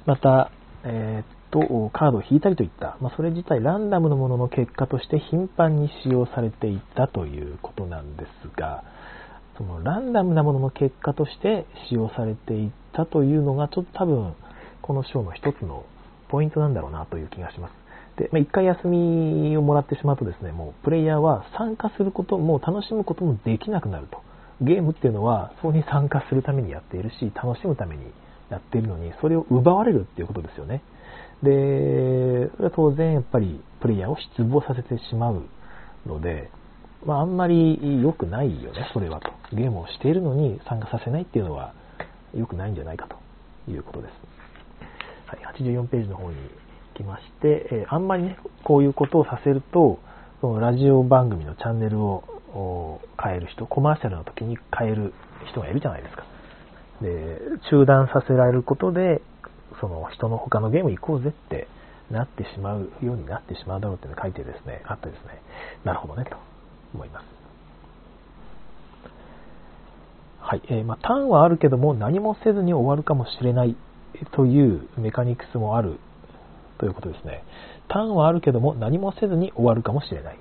[0.04, 0.50] また、
[0.84, 8.84] えー、とカードを引いたりといった、まあ、それ自体ランダムのものの結果として頻繁に使用されていたということなんですが、
[9.56, 14.34] そのランダムなものの結果として使用されていたというのが、ちょっと多分、
[14.82, 15.86] この章の一つの
[16.28, 17.85] ポイントなんだろうなという気がします。
[18.16, 24.20] で、まあ、一回休みをもらってしまうとですね、もうプレイヤーは参加することも楽しむこともできなくなると。
[24.62, 28.04] ゲームっていうのは、そこに参加するためにやっているし、楽しむために
[28.50, 30.82] やっているのに、それを奪われるっていうことですよね。
[31.42, 35.42] で、それは当然やっぱりプレイヤーを失望させてしまう
[36.06, 36.50] ので、
[37.04, 39.30] まあ、あんまり良くないよね、それはと。
[39.52, 41.74] ゲームをしているのに参加させないっていうのは
[42.34, 44.12] 良くないんじゃないかということです。
[45.26, 46.36] はい、84ページの方に
[46.96, 49.98] きまして、え、あんまりね、こういうことをさせると、
[50.40, 55.14] そのラジオ番組のチャンネルを変える人、コマーシャルの時に変える
[55.50, 56.24] 人がいるじゃないですか。
[57.02, 57.38] で、
[57.70, 59.22] 中断させられることで、
[59.80, 61.68] その人の他のゲーム行こうぜって
[62.10, 65.42] なってしまうようになってしまうだろうっていうの書いてですね、あってですね、
[65.84, 66.36] なるほどね、と
[66.94, 67.24] 思います。
[70.40, 70.62] はい。
[70.68, 73.76] えー、まあ、ターンはあるけども何もせずに終わるかもしれない
[74.30, 75.98] というメカニクスもある
[76.78, 77.44] ということですね。
[77.88, 80.38] ターンはあるけども何もせずに終わるかもしれない。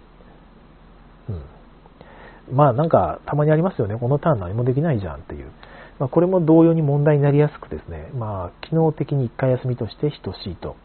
[1.30, 2.56] うん。
[2.56, 3.98] まあなんかたまにありますよね。
[3.98, 5.52] このターン何もできないじゃんっていう。
[6.00, 10.76] まあ、これも同様に問題になりやすくですね、まあ、機能的に1回休みとして等しいと。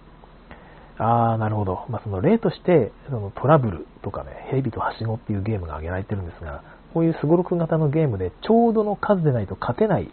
[0.98, 1.84] ああ、なるほど。
[1.88, 6.62] まあ、その例として、そのトラブルとかね、ヘビとハシゴっていうゲームが挙げられてるんですが、
[6.94, 10.10] こういうすごろく型のゲームでちょうどの数でないと勝てない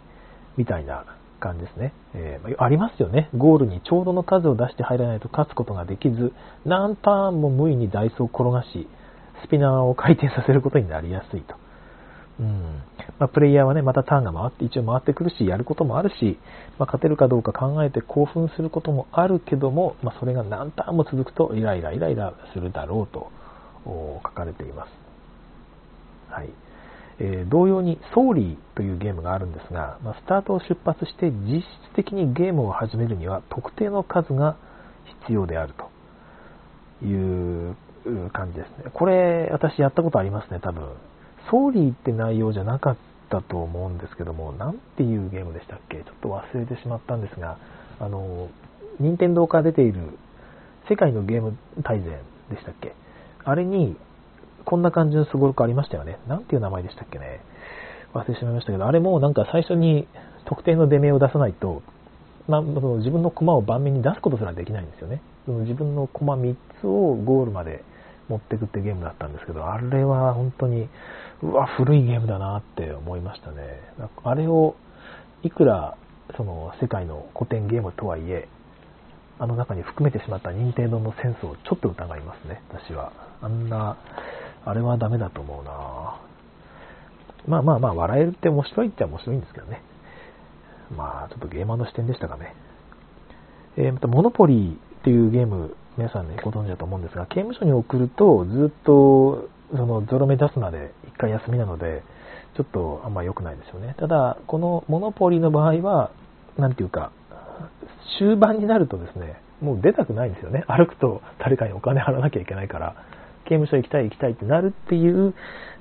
[0.57, 1.93] みたいな感じですね。
[2.13, 3.29] えー、ありますよね。
[3.35, 6.33] ゴールにちょうどの数を出して入らないと勝つことができず、
[6.65, 8.87] 何ターンも無意にダイスを転がし、
[9.45, 11.55] スピナーを回転させることになりやすいと。
[12.39, 12.83] うん
[13.19, 16.37] まあ、プレイヤーはね、またターンが回って、一応回ってくるし、やることもあるし、
[16.77, 23.31] まあ、勝てるかどうか考えて興奮することもあるけども、まあ、それが何ターンも続くと、イライライライラするだろうと
[24.23, 24.91] 書かれています。
[26.29, 26.49] はい。
[27.19, 34.55] えー、同様に、ソーリーというゲームがあるんですが、まあ、スタートを出発して実質的にゲームを始めるには、特定の数が
[35.21, 37.75] 必要であるという
[38.31, 38.91] 感じですね。
[38.93, 40.83] これ、私やったことありますね、多分。
[41.49, 42.97] ソーリーって内容じゃなかっ
[43.29, 45.97] たと思うんですけども、なんていうゲームでしたっけ？
[45.97, 47.57] ちょっと忘れてしまったんですが、
[47.99, 48.49] あの、
[48.99, 50.17] 任天堂から出ている
[50.89, 52.11] 世界のゲーム大全
[52.49, 52.93] でしたっけ？
[53.43, 53.95] あれに、
[54.67, 56.19] こんな感じのすごろくありましたよね。
[56.27, 57.39] なんていう名前でしたっけね。
[58.13, 60.09] 忘れてしまいましたけど、あれもなんか最初に
[60.45, 61.81] 特定の出目を出さないと、
[62.49, 65.21] まあ、自分の駒を盤面に出すことすらできないんですよね。
[65.45, 67.81] その自分の駒3つをゴールまで
[68.27, 70.89] 持っていくってゲームだったんですけど、あれは本当に、
[71.41, 73.79] うわ、古いゲームだなって思いましたね。
[74.21, 74.75] あれを、
[75.43, 75.95] いくら、
[76.35, 78.49] その、世界の古典ゲームとはいえ、
[79.39, 83.13] あの中に含めてしまった任天堂のセンスをちょっと疑いますね、私は。
[83.41, 83.97] あんな、
[84.69, 86.19] あれはダメだと思うな
[87.47, 89.81] まあまあまあ、笑えるって面白いって面白いんですけどね。
[90.95, 92.53] まあ、ちょっとゲーマーの視点でしたかね。
[93.77, 102.03] えー、また、モノポリーっていうゲーム、皆さんね、ご存知だと思うんですが、刑務所に送ると、ずっと、その、ゾロ目出すまで一回休みなので、
[102.57, 103.95] ちょっとあんま良くないですよね。
[103.97, 106.11] ただ、このモノポリーの場合は、
[106.57, 107.11] なんていうか、
[108.19, 110.65] 終盤になるとですね、もう出たくないんですよね。
[110.67, 112.95] 歩くと誰かにお金払わなきゃいけないから、
[113.47, 115.33] 刑務所行きたい行きたいってなるっていう、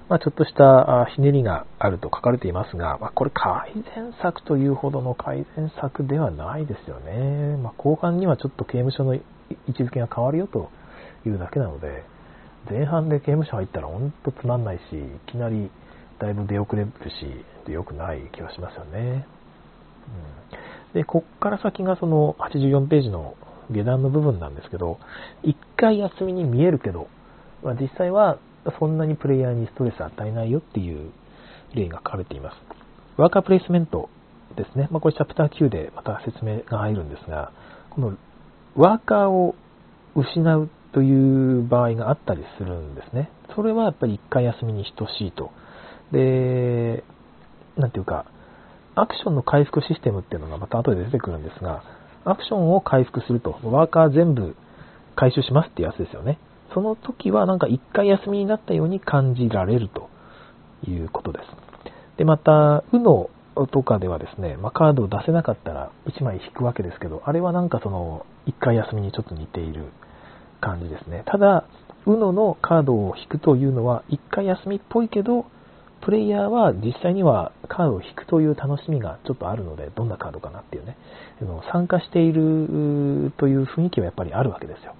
[0.09, 7.57] まあ、ちょっとしたひねりがあると書かれていますが、まあ、これ改善策というほどの改善策ではないですよね。
[7.57, 9.23] まあ、後半にはちょっと刑務所の位
[9.69, 10.71] 置づけが変わるよと
[11.27, 12.05] いうだけなので、
[12.71, 15.71] 前半で刑務所入ったら本当つまんないし、いきなり
[16.21, 19.27] だいぶ出遅れるし、で良くない気がしますよね。
[20.93, 23.35] うん、で、こっから先がその84ページの
[23.71, 24.99] 下段の部分なんですけど、
[25.43, 27.09] 一回休みに見えるけど、
[27.67, 28.39] まあ、実際は
[28.79, 31.11] そんなにプレイヤーにストレス与えないよっていう
[31.75, 32.57] 例が書かれています。
[33.17, 34.09] ワーカープレイスメント
[34.57, 34.87] ですね。
[34.93, 37.51] まあ、これチャプター9でまた説明が入るんですが、
[37.91, 38.17] この
[38.77, 39.57] ワーカーを
[40.15, 43.31] 失うという場合があったりするんですね。
[43.57, 45.51] それはやっぱり一回休みに等しいと。
[46.13, 47.03] で、
[47.77, 48.27] なんていうか、
[48.95, 51.83] アクションの回復システムっていうのがまた後で出てくるんですが、
[52.25, 54.55] アクションを回復すると、ワーカー全部
[55.17, 56.39] 回収しますっていうやつですよね。
[56.77, 60.11] その時はなんか一回休みになったように感じられると
[60.87, 61.45] いうことです。
[62.19, 63.31] で、また、UNO
[63.73, 69.87] とかではですね、まあ、カードを出せなかったら1枚引くわけですけど、あれはなんかその、1回休みにちょっと似ている
[70.61, 71.23] 感じですね。
[71.25, 71.65] ただ、
[72.05, 75.47] UNO のカードを引くというのは、1回休みっぽいけど、
[76.03, 80.99] プレイヤーは実際にはカードを引くという楽しみがちょっとあるので、どんなカードかなっていうね、
[81.73, 84.95] 参加しているという雰囲気はやっぱりあるわけですよ。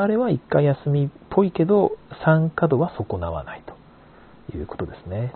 [0.00, 3.62] あれは1回休みっぽいけど、参加度は損なわない
[4.50, 5.32] ということですね。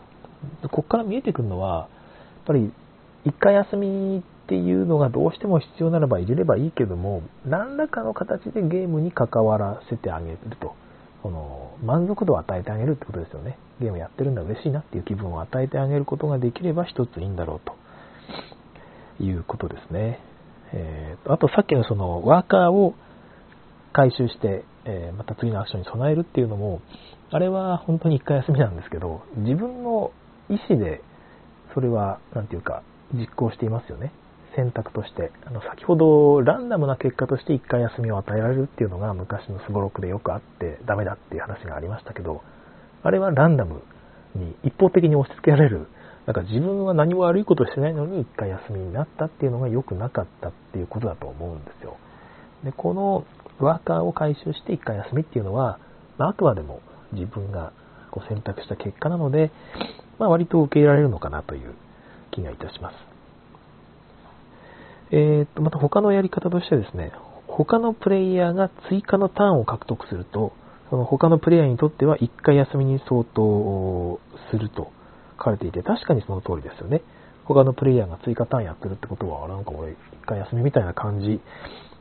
[0.62, 1.88] ここから見えてくるのは、やっ
[2.46, 2.72] ぱり
[3.26, 10.74] 1回休みっていうのがどうしても必要ならば入れればいいけども、何らかの形でゲームに関わらせてあげると。
[11.22, 13.58] この満足度を与えてあげるってことですよね。
[13.80, 17.60] ゲームやってるんだ嬉しいなっていう気分を与えてあげることができれば一ついいんだろう
[19.18, 20.20] ということですね。
[20.72, 22.94] えー、あとさっきのそのワーカーを
[23.98, 26.80] 回収して、えー、また次のアクションに備えるっていうのも、
[27.32, 30.12] あれは本当に1回休みなんですけど、自分の
[30.48, 31.02] 意思で
[31.74, 34.12] それは、なんていうか、実行していますよね。
[34.54, 35.32] 選択として。
[35.44, 42.42] あの、先ほど、ランダムな結果として1回休みを与えられるっていうのが昔のスゴロクでよくあってダメだっていう話がありましたけど、
[43.02, 43.82] あれはランダム
[44.36, 45.88] に一方的に押し付けられる。
[46.26, 51.96] なんか自分は何も悪いことをしてないのに1回休みになったっていうのが良くなかったっていうことだと思うんですよ。
[52.64, 53.24] で、この
[53.60, 55.78] ワーカーを回収して1回休みっていうのは、
[56.16, 56.80] まあ、あくまでも
[57.12, 57.72] 自分が
[58.10, 59.50] こう選択した結果なので、
[60.18, 61.74] まあ、割と受け入れられるのかなという
[62.30, 62.94] 気がいたします。
[65.10, 67.12] えー、と、また他のやり方としてですね、
[67.46, 70.52] 他のプレイヤーが追加のターンを獲得すると、
[70.90, 74.92] その他のプレイヤーにとっては1回休みに相当すると
[75.38, 77.02] 書かれていて、確かにその通りですよね。
[77.44, 81.40] 他のプレイヤーが追加ターンやってるってことは、なんか俺1回休みみたいな感じ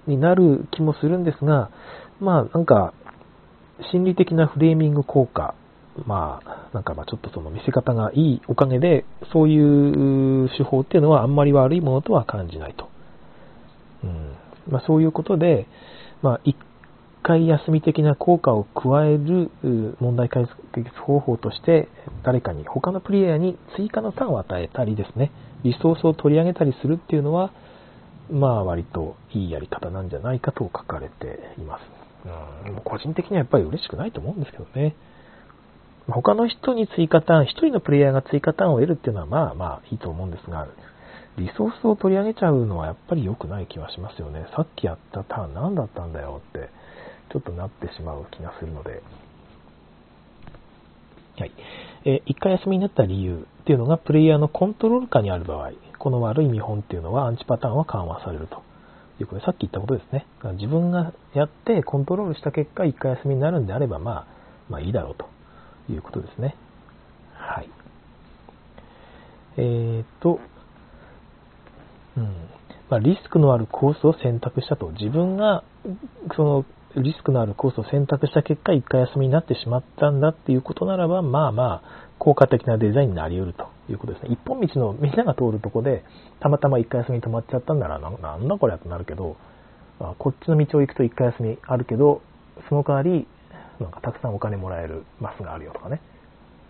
[0.07, 1.69] になる気もするんですが、
[2.19, 2.93] まあなんか、
[3.91, 5.53] 心理的なフレーミング効果
[6.05, 12.89] まあ、なんかまあちょっとその見せ方がいいおかげで、そういう手法っていうのはあんまり悪いものとは感じないと。
[14.03, 14.35] うん
[14.69, 15.67] まあ、そういうことで、
[16.21, 16.55] まあ、一
[17.23, 19.51] 回休み的な効果を加える
[19.99, 21.87] 問題解決方法として、
[22.23, 25.31] 誰かに、他のプレイヤーに追加のターンを与えたりですね、
[25.63, 27.51] リソースを取り上げたりするっていうのは、
[28.31, 31.81] まあ割といいやり方なんじゃないかと書かれています。
[32.67, 34.95] うん、個人的にはやっぱり嬉しくないと思うんですけどね。
[36.09, 40.67] 他の人に追加ターン、1人のプレイヤーが追加ターンを得るっていうのはまあまあいいと思うんですが、
[41.37, 44.47] リソースを取り上げちゃうのはやっぱり良くない気はしますよね。
[44.55, 46.69] さっきやったターン何だったんだよって、
[47.31, 49.03] ちょっとなってしまう気がするので。
[51.37, 51.51] はい。
[52.05, 58.63] えー、1回休みになった理由っていうのがプレイヤーのコントロール下にある場合、この悪い見本っていうのはアンチパターンは緩和されると
[59.19, 60.25] いうことで、さっき言ったことですね。
[60.53, 64.25] 自分がやってコントロールした結果、1回休みになるんであれば、まあ、
[64.69, 65.37] まあいいだろうと。
[65.89, 66.55] いうことですね。
[67.33, 67.69] はい。
[69.57, 70.39] えーと、
[72.17, 72.23] うん。
[72.89, 74.89] まあ、リスクのあるコースを選択したと。
[74.91, 75.63] 自分が、
[76.35, 84.29] その、リスクのあるコースを選択した結果、一回休みになってしまったんだっていうことならば、まあまあ、効果的なデザインになり得るということですね。
[84.31, 86.03] 一本道のみんなが通るとこで、
[86.39, 89.37] たまたま一回休みに止まっちゃったんなら、なんだこれってなるけど、
[89.99, 92.21] まあ、こっちの道を行くと一回休みあるけど、
[92.69, 93.27] その代わり、
[93.79, 96.01] なんかたくさんお金もらえるマスがあるよとかね。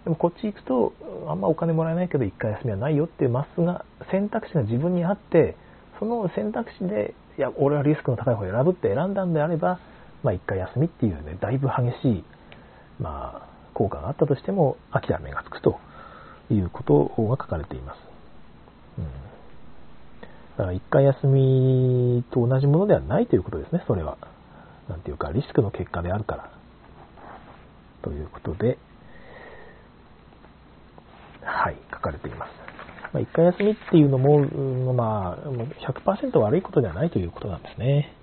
[0.03, 0.93] でもこっち行くと、
[1.27, 5.55] あんまお金もらえないけど、一回休みはないよっていうマスが、選択肢が自分にあって、
[5.99, 9.79] その選択肢で、いや、俺はリスクの高い方を選ぶって選んだんであれば、
[10.23, 12.23] まあ一回休みっていうね、だいぶ激しい、
[12.99, 15.79] まあ、効果があったとしても、諦めがつくと
[16.53, 17.99] いうことが書かれています。
[18.97, 19.05] うん。
[19.05, 19.09] だ
[20.57, 24.17] から一回休みと同じものではないということですね、それは。
[24.89, 26.51] なんていうか、リスクの結果であるから。
[28.01, 28.77] ということで、
[31.43, 32.51] はい、書かれています。
[33.13, 35.49] まあ、1回休みっていうのも、まあ、
[35.91, 38.13] 100%悪いことではないということなんですね。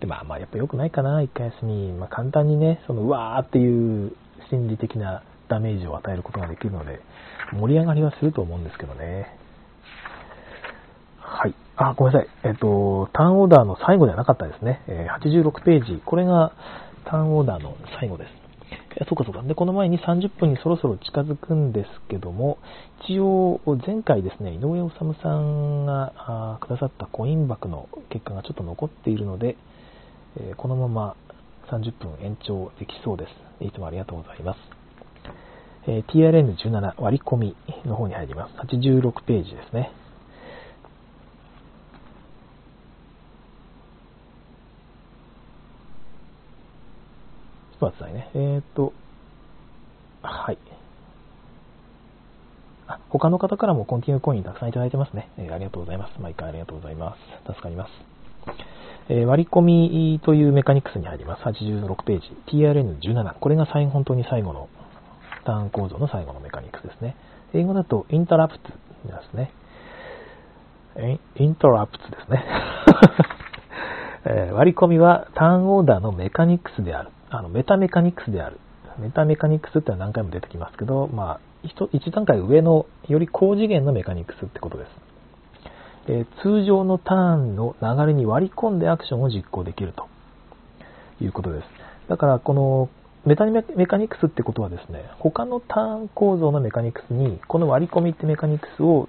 [0.00, 1.92] で、まあ、まあ、やっぱ良くないかな、1回休み。
[1.92, 4.12] まあ、簡単にね、その、うわーっていう
[4.50, 7.00] 心理的なダメージを与えることができるので、
[7.52, 9.36] 盛り上がりはすると思うんですけどね。
[11.18, 11.54] はい。
[11.76, 12.28] あ、ごめんなさい。
[12.44, 14.82] えっと、ターンオーダーの最後ではなかったですね。
[14.86, 16.02] え86ページ。
[16.04, 16.52] これが
[17.04, 18.42] ターンオーダーの最後です。
[19.08, 19.42] そうかそうか。
[19.42, 22.58] で、この前に30分にそろそろ近づくんですけども、
[23.04, 29.56] 一応、前回ですね、井上治さんがくださったコイン枠の結果がちょっと残っているので、
[30.38, 31.16] えこのまま
[31.70, 33.26] 30分延長できそうで
[33.60, 33.64] す。
[33.64, 34.81] いつもありがとうございます。
[35.86, 38.54] えー、TRN17 割り込みの方に入ります。
[38.54, 39.90] 86ページですね。
[47.80, 48.30] ちょっと待ってくださいね。
[48.34, 48.92] えー、っと、
[50.22, 50.58] はい。
[52.86, 55.30] あ、他の方からもコンティニューコインたくさんいただいてますね。
[55.36, 56.20] えー、ありがとうございます。
[56.20, 57.46] 毎回ありがとうございます。
[57.48, 57.90] 助かります。
[59.08, 61.42] え割り込みというメカニクスに入ります。
[61.42, 62.30] 86ページ。
[62.46, 63.34] TRN17。
[63.40, 64.68] これが最後、本当に最後の
[65.44, 67.16] ターン構造の最後のメカニクスですね。
[67.54, 68.74] 英語だとインタラプトで
[69.30, 69.52] すね。
[71.36, 72.44] インタラプトですね。
[74.24, 77.10] え、 割り込みはターンオーダーのメカニクスである。
[77.30, 78.58] あの、メタメカニクスである。
[78.98, 84.90] メタメカニクスってのは何回も出てきますけど、まあ、一段階上の、より高次元のメカニクスってことです。
[86.08, 90.08] え、通常のターンの流れに割り込んでアクションを実行できると
[91.20, 91.64] いうことです。
[92.08, 92.88] だから、この
[93.24, 99.08] メタメカニクスってことはですね、他のターン構造のメカニクスに、この割り込みってメカニクスを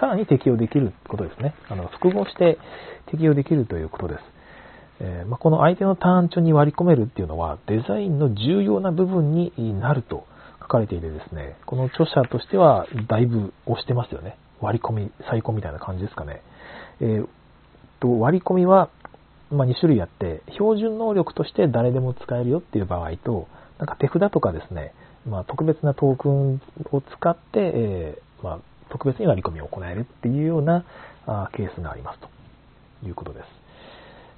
[0.00, 1.54] さらに適用できることですね。
[1.68, 2.58] あの複合して
[3.10, 4.20] 適用できるということです。
[5.00, 10.26] えー、まあ、この相手のターン中に割り込めるっていうのは、デザインの重要な部分になると
[10.60, 14.36] 書かれていてですね、この著者としてはだいぶ押してますよね。
[14.60, 16.42] 割り込み、再込みたいな感じですかね。
[17.00, 17.28] えー、
[18.00, 18.90] と割り込みは、
[19.50, 24.94] まあ、2種類あって、標準能力として誰でも使えるよっていう場合と、なんか手札とかですね、
[25.26, 26.60] まあ、特別なトークン
[26.92, 27.40] を使って、
[27.74, 28.58] えー、まあ、
[28.90, 30.84] 特別に割り込みを行えるっていうような
[31.26, 32.28] あケースがありますと
[33.06, 33.46] いうことです。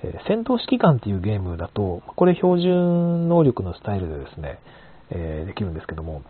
[0.05, 4.59] えー、戦闘指揮官っていうゲームだと、これ標準能力のスタイルでですね、
[5.11, 6.23] えー、できるんですけども、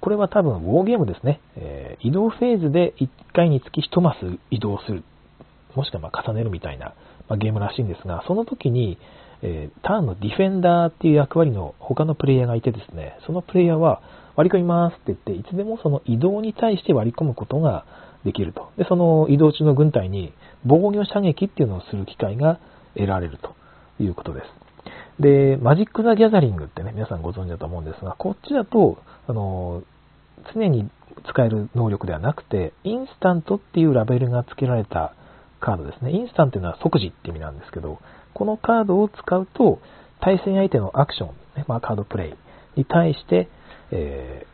[0.00, 1.40] これは多分ウォーゲームですね。
[1.56, 5.04] え、移動フェーズで1回につき1マス移動する。
[5.74, 6.94] もしくはま重ねるみたいな、
[7.28, 8.98] まあ、ゲームらしいんですが、その時に、
[9.42, 14.00] えー、ターンのディフェンダーっていう役割の他のプレイヤーがいてですね、そのプレイヤーは
[14.36, 17.84] 割り込みますって言って、いつでもその移動に対して割り込むことが
[18.24, 18.70] できると。
[18.76, 20.32] で、その移動中の軍隊に
[20.64, 22.60] 防御射撃っていうのをする機会が
[22.94, 23.54] 得られると
[24.02, 24.46] いうことです。
[25.20, 29.82] で、マジック・ザ・ギャザリングってね、皆さんご存知だと思うんですが、こっちだと、あの、
[30.54, 30.88] 常に
[31.28, 35.14] 使える能力ではなくて、インスタントっていうラベルが付けられた
[35.62, 36.10] カードですね。
[36.10, 38.00] インスタントというのは即時って意味なんですけど、
[38.34, 39.78] このカードを使うと、
[40.20, 42.30] 対戦相手のアクション、ね、まあ、カードプレ
[42.76, 43.48] イに対して、
[43.90, 44.46] え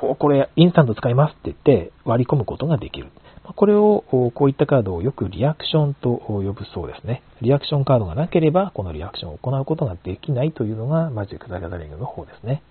[0.00, 3.08] ー、これインスタント使いますって言って割り込むことができる。
[3.56, 7.22] これを、こういったカードをよくリアクションと呼ぶそうですね。
[7.40, 12.62] リアクションカードがなければ、このリアクションを行うことができないというのがマジック・ザ・ギャザリングの方ですね。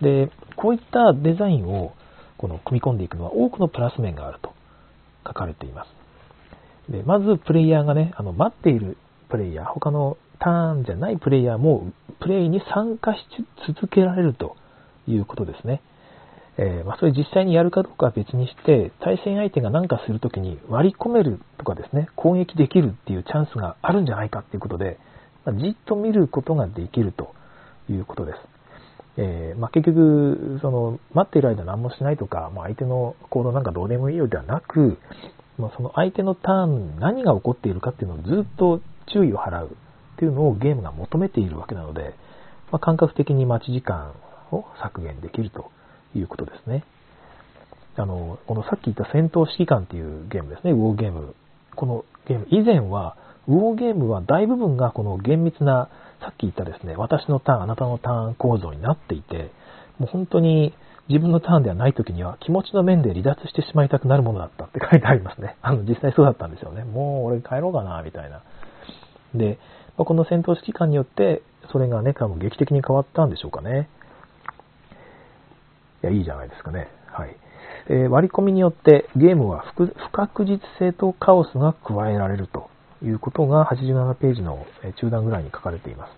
[0.00, 1.92] で、こういったデザインを
[2.36, 4.52] この組み込んでいくのは多くのプラス面があると
[5.26, 5.97] 書かれています。
[6.88, 8.96] で、まずプレイヤーがね、あの待っている
[9.28, 13.18] プレイヤー、他のターンじゃないプレイヤーもプレイに参加し
[13.66, 14.56] 続けられると
[15.06, 15.82] いうことですね。
[16.60, 24.98] えー、まあ、それ実際にやるかどうかは別にして、対戦相手が何かするときに割り込めるとかですね、攻撃できるっていうチャンスがあるんじゃないかっていうことで、
[25.44, 27.32] まあ、じっと見ることができると
[27.88, 28.38] いうことです。
[29.18, 34.98] えー、まあ、結局、その、待っている間何もしないとか、まあ、相手の行動なんかどうでもいいようではなく、
[35.58, 38.80] まあ、その相手のターン、何が起こっているかっていうのをずっと
[39.12, 42.14] 注意を払うっていうのをゲームが求めているわけなので、
[42.70, 44.12] まあ、感覚的に待ち時間
[44.52, 45.70] を削減できると
[46.14, 46.84] いうことですね。
[47.96, 51.34] あの、このさっき言った戦闘指揮官っていうゲームですね、ウォーゲーム。
[51.74, 53.16] このゲーム、以前は、
[53.48, 55.88] ウォーゲームは大部分がこの厳密な、
[56.20, 59.50] さっき言ったですね、私のターン、あなたのターン構造になっていて、
[59.98, 60.74] もう本当に
[61.08, 65.56] 自分のターンではない時には気持ちの面で離脱してしまいたくなるものだったって書いてありますね。
[65.62, 66.84] あの、実際そうだったんですよね。
[66.84, 68.42] もう俺帰ろうかな、みたいな。
[69.34, 69.58] で、
[69.96, 71.42] まあこの戦闘指揮官によって、
[71.72, 73.88] それがね、多分劇的に変わったんでしょうかね。
[76.02, 76.88] いや、いいじゃないですかね。
[77.06, 77.36] はい。
[77.88, 82.68] えー、割り込みによってゲームは不確実性とカオスが加えられると
[83.02, 84.66] いうことが87ページの
[84.96, 86.17] 中段ぐらいに書かれています。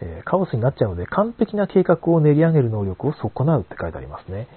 [0.00, 4.48] え、カオスになっちゃうので完璧な計画を練り上げる能力を損なうって書いてありますね。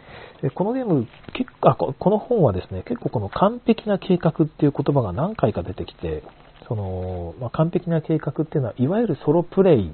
[0.42, 6.24] でこのゲーム結構、この本はですね、結構この完璧な計画っていう言葉が何回か出てきて、
[6.68, 9.92] その、まあ、完璧な計画っていうのは、いわゆるソロプレイ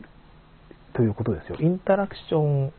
[0.93, 1.57] ということですよ。
[1.59, 2.73] インタラクション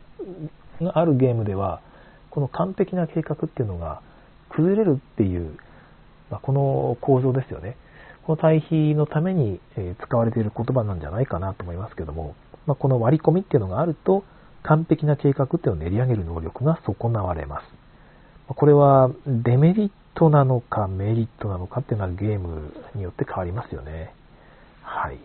[0.81, 1.81] があるゲームでは、
[2.29, 4.01] この完璧な計画っていうのが
[4.49, 5.57] 崩れるっていう、
[6.29, 7.75] まあ、この構造ですよね。
[8.27, 9.61] この対比のために
[10.05, 14.25] 使われている言葉なんじゃないかなと思いますけども、まあ、この割り込みっていうのがあると、
[14.63, 17.63] 完璧な計画っていうのを練り上げる能力が損なわれます。
[18.53, 24.13] これはデメリットなのかメリットなのかっていうのはゲームによって変わりますよね。
[24.81, 25.19] はい。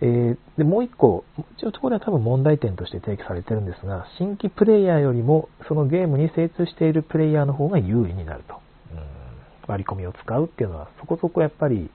[0.00, 1.24] えー、でもう一個、
[1.58, 8.54] 一応これは多分問題点として提起されてるんですが、新規プレイヤーよりもそのゲームに精通しているプレイヤーの方が有利になると。
[8.94, 9.26] うん
[9.68, 11.90] 割り込みを使うっていうのはそこそこやっぱり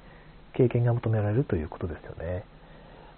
[0.54, 2.44] 経験が求められるということですよね。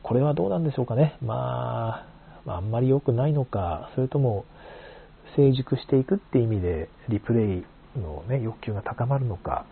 [0.04, 1.18] これはどうなんでしょうかね。
[1.22, 2.06] ま
[2.46, 4.46] あ、あ、んまり良くないのか、それとも
[5.36, 9.66] 成熟していくって意味でリプレイの、ね、欲求が高まるのか、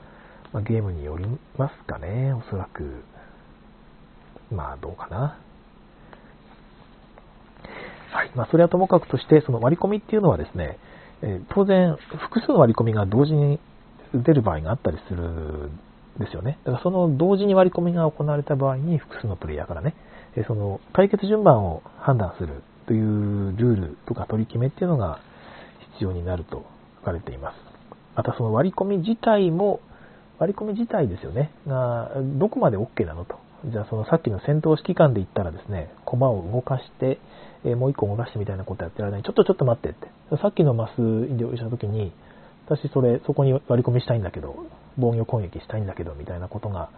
[0.54, 1.26] まあ、ゲームにより
[1.58, 3.04] ますかね、おそらく。
[4.52, 5.38] まあ、どうかな。
[8.12, 8.32] はい。
[8.36, 10.78] まあ、それはともかくとして、その割り込みっていうのはですね、
[11.22, 13.60] え、当然、複数の割り込みが同時に
[14.14, 15.70] 出る場合があったりする
[16.20, 16.60] ですよね。
[16.66, 19.96] だからその同時に割り込みが行われた場合に複数のプレイヤーからね、
[20.48, 25.20] その解決順番を判断するというルールとか取り決めっていうのが
[25.94, 26.66] 必要になると
[27.00, 27.56] 書かれています。
[28.16, 29.80] またその割り込み自体も、
[30.40, 33.36] 割り込み自体ですよね、がどこまで OK なのと。
[33.66, 37.20] じゃあそのさっきの戦闘指揮官で言ったらですね、駒を動かして、
[37.64, 39.24] え、もう一個動かしてみたいなことやってられない。
[39.24, 40.08] ちょっとちょっと待ってって。
[40.42, 42.12] さっきのマス移動した時に、
[42.66, 44.56] 私それ、そこに割り込みしたいんだけど、
[44.98, 46.90] 防御攻撃したいんだけど、みたいなことが、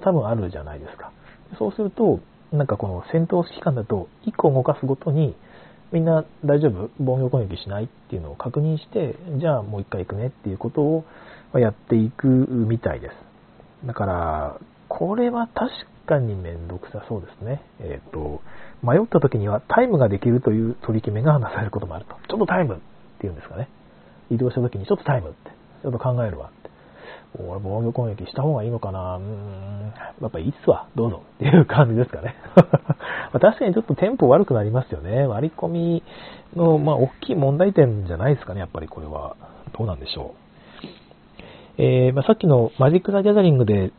[0.00, 1.12] 多分あるじゃないですか。
[1.58, 2.20] そうすると、
[2.52, 5.34] なんかこの戦闘指揮官だと、1個動かすごとに、
[5.92, 6.90] みんな大丈夫？
[6.98, 11.04] 防御攻撃しないっていうのを確認して、じゃあもう一回行くねっていうことを
[11.54, 13.86] やっていくみたいです。
[13.86, 15.70] だから、これは確
[16.06, 17.62] かにめんどくさそうですね。
[17.80, 18.40] えっ、ー、と、
[18.82, 22.14] 迷った時にはタイムができるという取り決めが話されることもあると。
[22.28, 22.78] ちょっとタイムっ
[23.20, 23.68] ていうんですかね。
[24.30, 25.50] 移動した時にちょっとタイムって。
[25.82, 26.50] ちょっと考えるわ
[27.38, 29.92] 俺防御攻撃した方がいいのかなうーん。
[30.20, 30.88] やっぱいいっすわ。
[30.94, 31.22] どうぞ。
[31.36, 32.34] っていう感じですかね。
[33.32, 35.26] 確かにちょっとテンポ悪くなりますよね。
[35.26, 36.02] 割り込み
[36.54, 38.60] の、まあ、大きい問題点じゃないですかね。
[38.60, 39.36] やっぱりこれは。
[39.76, 40.42] どうなんでしょう。
[41.78, 43.90] えー、まあ、さっきのマジック・ザ・ギャザリングで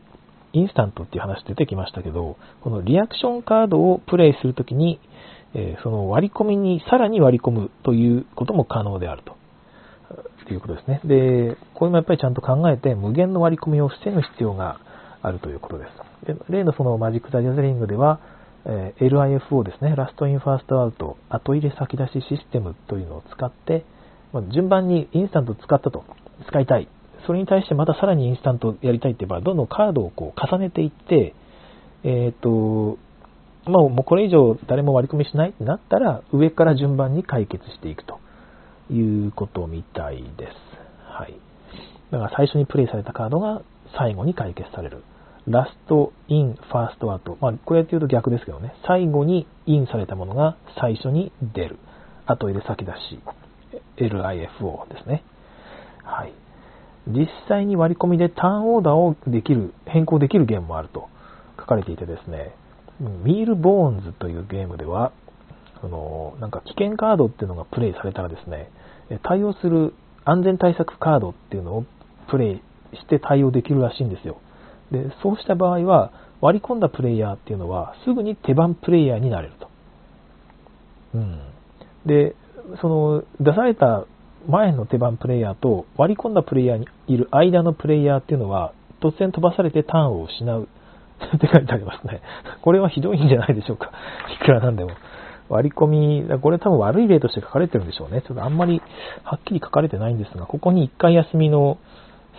[0.52, 5.00] インスタントっていう話出てきましたけど、このリアクションカードをプレイするときに、
[5.54, 9.36] えー、その割り込みにさらに割り込むということも可能であると。
[10.46, 11.00] ということですね。
[11.04, 14.78] で、これもやっぱりちゃんと考えて無限の割り込みを防ぐ必要が
[15.22, 15.86] あるということで
[16.26, 16.26] す。
[16.26, 18.20] で例のそのマジック・ザ・ギャザリングでは、
[18.66, 23.84] えー、LIFO ですね、ラスト・イン・ファースト・アウト、後入れ先出しシステムというのを使って、
[24.32, 26.04] まあ、順番にインスタント使ったと、
[26.48, 26.88] 使いたい
[27.26, 31.34] それに対してまたさらにインスタントやりたいって言えば、どんどんカードをこう重ねていって、
[32.02, 32.98] えっ、ー、と、
[33.70, 38.20] まあ、もうこれ以上誰も割り込みしないってなったら、上から順番に解決していくと
[38.90, 40.52] いうことみたいです。
[41.08, 41.34] はい。
[42.10, 43.62] だから最初にプレイされたカードが
[43.96, 45.02] 最後に解決される。
[45.46, 47.36] last in, first out。
[47.40, 48.74] まあ、これって言うと逆ですけどね。
[48.86, 51.78] 最後にインされたものが最初に出る。
[52.26, 53.20] 後入れ先出し。
[53.98, 55.22] LIFO ですね。
[56.02, 56.32] はい。
[57.06, 61.08] 実際に割り込みでターンオーダーをできる、変更できるゲームもあると
[61.58, 62.54] 書かれていてですね、
[63.00, 65.12] ミールボーンズというゲームでは、
[65.84, 68.70] その、なんか危険カードっていうのがプレイされたらですね、
[69.22, 69.92] 対応する
[70.24, 71.84] 安全対策カードっていうのを
[72.30, 74.38] プレイして対応できるらしいんですよ。
[74.90, 76.10] で、そうした場合は、
[76.40, 79.68] 割り込んだプレイヤーっていうのは、すぐに手番プレイヤーになれると。
[81.14, 81.40] うん。
[82.06, 82.34] で、
[82.80, 84.06] その、出された
[84.48, 88.72] 前の手番プレイヤーと割り込んだプレイヤーにいる間のプレイヤーっていうのは、
[89.02, 90.68] 突然飛ばされてターンを失う
[91.36, 92.22] って書いてありますね。
[92.62, 93.90] これはひどいんじゃないでしょうか。
[94.40, 94.90] いくらなんでも。
[95.48, 98.22] 割り込み、これ多分悪い例として書かれてるんでしょうね。
[98.22, 98.80] ちょっとあんまり
[99.24, 101.78] はっきり書かれてないんですが、ここに1回休みの、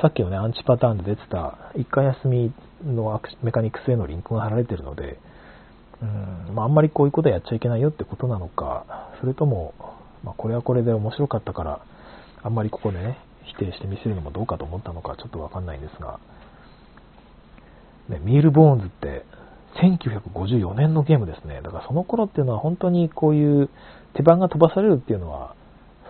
[0.01, 2.53] さっきのね、アンチパターンで出てた1回休み
[2.83, 5.19] のメカニクスへのリンクが貼られてるので、
[6.01, 9.73] うーんまあ、あんまりこういうことやっちゃいけないよってことなのか、それとも、
[10.23, 11.81] まあ、これはこれで面白かったから、
[12.41, 16.19] あんまりここでね、否定して見せるのもどうかと思ったのかちょっとわかんないんですが、
[18.09, 19.25] ね、ミールボーンズって
[19.81, 21.61] 1954年のゲームですね。
[21.61, 23.69] だからその頃っていうのは本当にこういう
[24.13, 25.55] 手番が飛ばされるっていうのは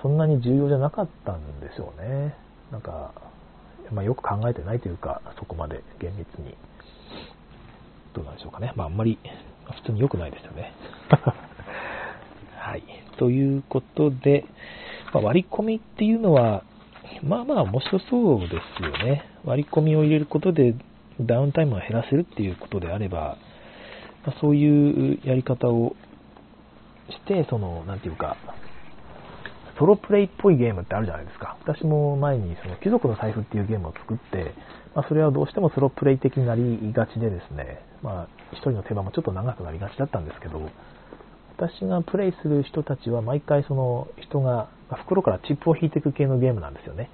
[0.01, 2.35] そんなに重要じゃなかったんですよね。
[2.71, 3.13] なんか、
[3.91, 6.55] まあ、よく考えてないというか、そこまで厳密に。
[8.13, 8.71] どうなんでしょうかね。
[8.75, 9.17] まああんまり
[9.65, 10.73] 普通に良くないですよね。
[12.55, 12.83] はい。
[13.17, 14.45] ということで、
[15.13, 16.63] まあ、割り込みっていうのは、
[17.23, 19.23] まあまあ面白そうですよね。
[19.43, 20.75] 割り込みを入れることで
[21.19, 23.37] ダウンタイムを減らせるっていうことであれば、
[24.25, 25.95] まあ、そういうやり方を
[27.09, 28.37] して、その、なんていうか、
[29.77, 31.57] ソロプレイっぽいゲームってあるじゃないですか。
[31.61, 34.53] 私も前にその貴族の財布っていうゲームを作って、
[34.95, 40.61] まあ、それはどうしてもソロプレイ的になりがちでですね、まあ、一人の手間もちょっと長くなりがちだったんですけど、
[41.57, 47.09] 私がプレイする人たちは毎回その人が袋からチップを引いていく系のゲームなんですよね。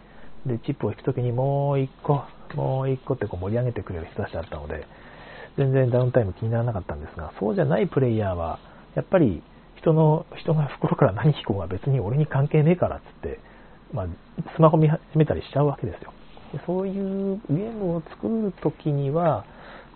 [0.46, 2.24] で、チップを引くときにもう一個、
[2.56, 4.86] もう一個ってこう盛り上げてくれる人たちだったので、
[5.58, 8.60] 全然ダウンタイム気にならなかったんですが、そうじゃないプレイヤーは、
[8.96, 9.42] やっぱり
[9.78, 13.40] 人の、人が袋から何引こうが別に俺に関係ねえからっつって、
[13.94, 14.08] まあ、
[14.56, 16.14] スマホ見始めたりしちゃうわけですよ。
[16.54, 19.46] でそういうゲームを作るときには、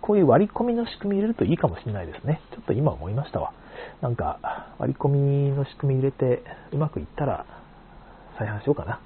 [0.02, 2.42] こういう割り込みの仕組み入れるといいかもしれないですね。
[2.52, 3.54] ちょっと今思いましたわ。
[4.02, 7.46] なんか、割り込みの仕組み入れて、うまくいったら、
[8.38, 9.00] 再販しようかな。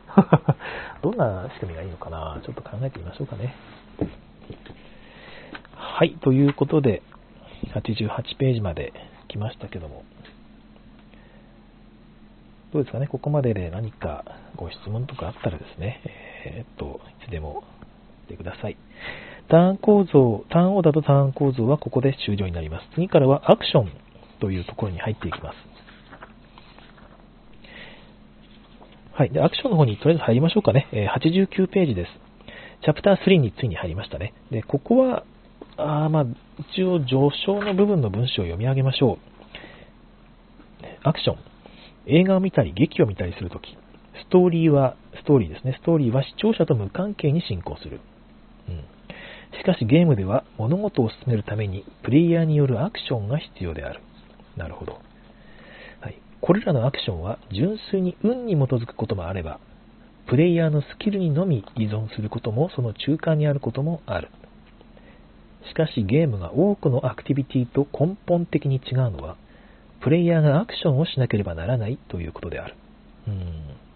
[1.02, 3.56] どんな仕組みがいいのかなちょっと考えてみましょうかね。
[6.00, 7.02] はい、ということで、
[7.76, 8.94] 88ページまで
[9.28, 10.06] 来ましたけども、
[12.72, 14.24] どうですかね、ここまでで何か
[14.56, 16.02] ご質問とかあったらですね、
[16.46, 17.66] えー、っと、いつでも
[18.30, 18.78] てください。
[19.50, 22.88] ターン構造、ターンオーダーとターン構造はここで終了になります。
[22.96, 23.92] 次からはアクション
[24.40, 25.56] というところに入っていきます。
[29.16, 29.32] はい。
[29.32, 30.88] で、アクションの方にとりあえず入りましょうかね。
[30.94, 32.12] 89ページです。
[32.86, 34.34] チャプター3についに入りましたね。
[34.50, 35.26] で、ここは、
[35.80, 36.26] あまあ、
[36.74, 39.18] 一応上昇の部分の文章を読み上げましょう。
[41.04, 41.38] アクション。
[42.08, 43.78] 映画を見たり、劇を見たりするとき、
[44.22, 45.78] ストーリーは、ストーリーですね。
[45.80, 48.02] ストーリーは視聴者と無関係に進行する。
[48.68, 48.84] うん。
[49.58, 54.02] しかしゲームでは物事を進めるためにプレイヤーによるアクションが必要である。
[54.58, 55.00] なるほど。
[56.02, 56.22] はい。
[56.42, 59.60] これらのアクションは純粋に運に基づくこともあれば、
[60.28, 64.30] プレイヤーのスキルにのみ依存することもその中間にあることもある。
[65.68, 69.38] しかしゲームが多くのアクティビティと根本的に違うのは、
[70.02, 72.76] プレイヤーがアクションをしなければならないということである。
[73.28, 73.90] うん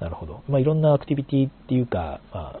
[0.00, 0.42] なるほど。
[0.48, 2.60] まあ、いろんなアクティビティっていうか、ま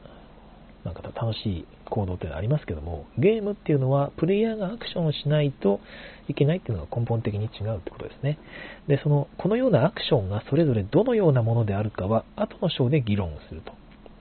[0.84, 5.80] なんか楽しい行動っていうのはありますけども、ゲームっていうのはプレイヤーがアクションをしないと
[6.28, 8.38] いけないっていうのが根本的に違うってことですね。
[8.86, 13.72] で、その、このようなアクションがそれぞれどのようなものであるかは、後の章で議論すると。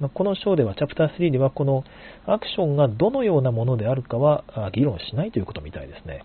[0.09, 1.83] この章では、チャプター3では、この
[2.25, 4.43] アクションがどのようなものであるかは
[4.73, 6.23] 議論しないということみたいですね。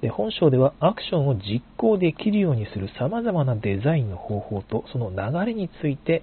[0.00, 6.22] で本章ではアクションを実行できるようにする様々なデザインの方法とその流れについて、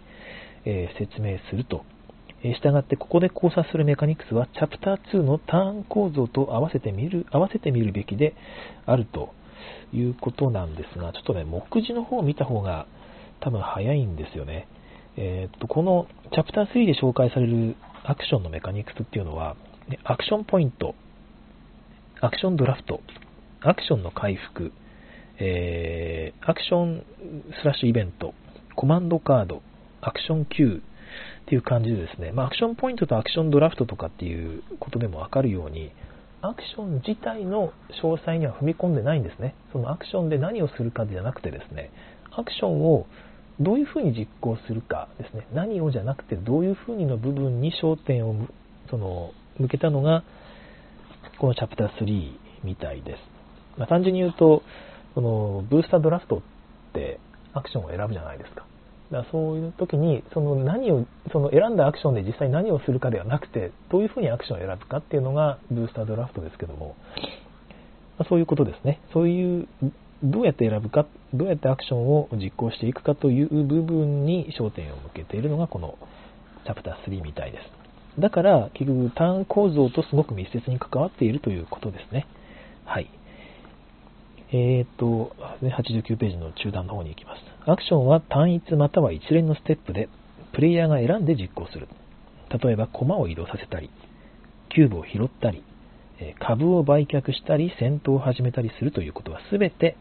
[0.63, 1.83] え、説明すると。
[2.43, 8.35] えー、従ってここで考察するメカニクスはチャプター2のターン構造と合わせてみる合わせてみるべきで
[8.85, 9.33] あると
[9.93, 12.87] いうことなんですが、ちょっとね、目次の方を見た方が
[13.41, 14.67] 多分早いんですよね。
[15.17, 19.55] えー、っとこのチャプター3で紹介されるアクションのメカニクスっていうのは、
[20.03, 20.95] アクションポイント、
[22.21, 23.01] アクションドラフト、
[23.61, 24.71] アクションの回復、
[25.39, 28.33] えー、 action slash event、
[28.75, 29.61] command card、
[30.01, 30.81] action queue
[31.45, 35.91] っていう感じでですね、まあ、アクションポイントとアクションドラフトとかっていうことでもわかるように、
[36.41, 39.55] アクション自体の詳細には踏み込んでないんですね。
[39.71, 41.91] そのアクションで何をするかじゃなくてですね、
[42.31, 43.07] アクションを
[43.59, 48.35] どういうふうに実行するかですね、何をじゃなくてどういうふうにの部分に焦点を
[48.89, 50.23] その向けたのが、
[51.39, 52.31] このチャプター3
[52.63, 53.19] みたいです。
[53.77, 54.63] まあ、単純に言うと、
[55.13, 56.41] そのブースタードラフトっ
[56.93, 57.19] て
[57.53, 58.65] アクションを選ぶじゃないですか。
[59.11, 66.95] だからそういう時に、その何を、その選んだアクションで実際何をするかではなくて、どういうふうにアクションを選ぶかっていうのがブースタードラフトですけども、
[68.17, 69.01] まあ、そういうことですね。
[69.13, 69.67] そういう、
[70.25, 75.97] どうやって選ぶか、どうやってアクションを実行していくかという部分に焦点を向けているのがこの
[76.65, 78.21] チャプター3みたいです。
[78.21, 82.27] だから、結局ターン構造とすごく密接に関わっているということですね。
[82.85, 83.09] はい。
[84.51, 87.41] えー、と、89ページの中段の方に行きます。
[87.69, 90.09] アクションは単一または一連のステップで、
[90.53, 91.87] プレイヤーが選んで実行する。
[92.63, 93.89] 例えば、駒を移動させたり、
[94.69, 95.63] キューブを拾ったり、
[96.39, 99.97] 株を売却したり、戦闘を始めたりするということは全て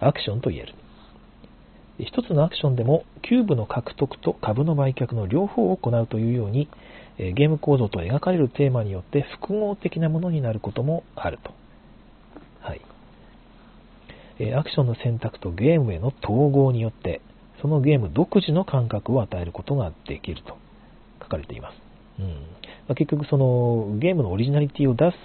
[0.00, 0.74] アクションと言える。
[1.98, 6.68] 一つのアクションでも、キューブの獲得と株の売却の両方を行うというように、
[7.18, 11.54] ゲーム構造と描かれるテーマによって複合的なものになることもあると。
[12.60, 12.82] はい。
[14.54, 17.22] アクションの選択とゲームへの統合によって、
[17.62, 20.58] そのゲーム独自の感覚を与えることができると
[21.22, 21.80] 書かれています。
[22.20, 22.26] うん
[22.88, 25.16] まあ、結局そのゲームのオリジナリティを出す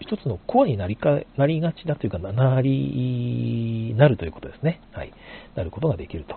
[0.00, 4.80] 一つのコアになりかなりがちだというかなりなるということですね。
[4.92, 5.12] はい。
[5.56, 6.36] なることができると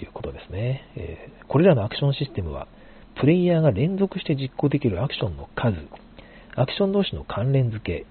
[0.00, 0.88] いうことですね。
[0.96, 2.68] えー、これらのアクションシステムは
[3.20, 5.76] プレイヤーが連続して実行できるアクションの数、
[6.54, 8.06] アクション同士の関連付け、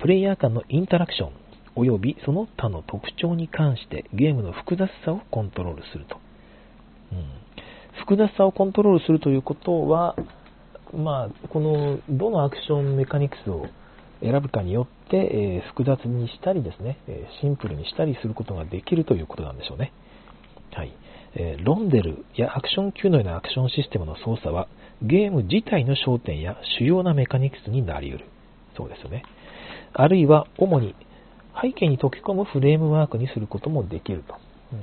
[0.00, 1.32] プレイヤー間のインタラクション、
[1.76, 6.18] 及びその他の特徴に関してゲームの複雑さをコントロールすると。
[7.12, 7.24] うん、
[8.00, 10.16] 複雑さをコントロールするということは、
[10.94, 13.66] まあ、このどのアクションメカニクスを
[14.20, 19.92] 選ぶかによって、えー、複雑にしたりですね、えシンプルにしたりすることができるということなんでしょうね。
[20.72, 20.92] はい。
[21.34, 24.68] えー、ロンデルやアクション Q のようなアクションシステムの操作は、
[25.02, 28.26] ゲーム自体の焦点や主要なメカニクスになり得る。
[28.76, 29.24] そうですよね。
[29.92, 30.94] あるいは、主に
[31.60, 34.34] 背景に溶け込むフレームワークにすることもできると。
[34.72, 34.80] うん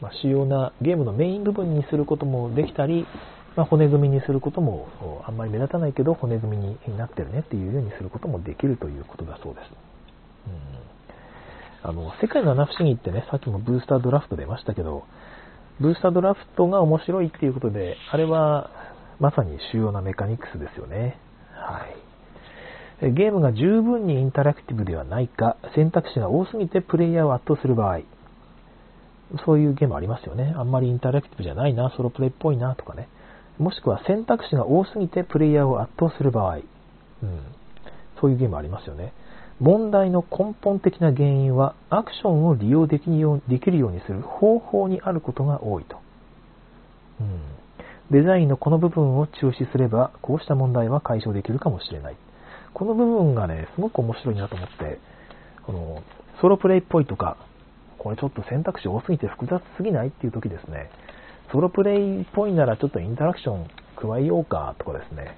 [0.00, 3.06] まあ、主要なゲームのメイン部分にすることもできたり、
[3.58, 4.86] まあ、骨組みにすることも、
[5.26, 9.64] あんまり目立たないけど骨組みになってるねっていうようにすることもできるということだそうです。
[11.82, 15.02] うん、あの世界の七不思議ってね、さっきもブースタードラフト出ましたけど、
[15.80, 18.70] ブースタードラフトが面白いっていうことで、あれは
[19.18, 21.18] まさに主要なメカニクスですよね。
[21.56, 21.84] は
[23.08, 23.12] い。
[23.12, 28.02] ゲームが十分にインタラクティブではないか、選択肢が多すぎてプレイヤーを圧倒する場合、
[29.44, 30.54] そういうゲームありますよね。
[30.56, 33.08] あんまりインタラクティブじゃないな、ソロプレイっぽいなとかね。
[33.58, 36.62] もしくは選択肢が多すぎてプレイヤーを圧倒する場合、うん、
[38.20, 39.12] そういうゲームありますよね。
[39.60, 45.98] 問題の根本的な原因はアクションを利用できるようにする方法にあることが多いと。
[47.20, 47.40] うん、
[48.12, 52.16] デザインのこの部分を中止すれば、こうした問題は解消できるかもしれない。
[52.72, 55.00] この部分がね、すごく面白いなと思って、
[55.64, 56.02] この
[56.40, 57.36] ソロプレイっぽいとか、
[57.98, 60.88] これちょっと選択肢多すぎて複雑すぎないっていう時ですね、
[61.52, 65.34] ソロプレイっぽいならちょっとインタラクション加えようかとかですね、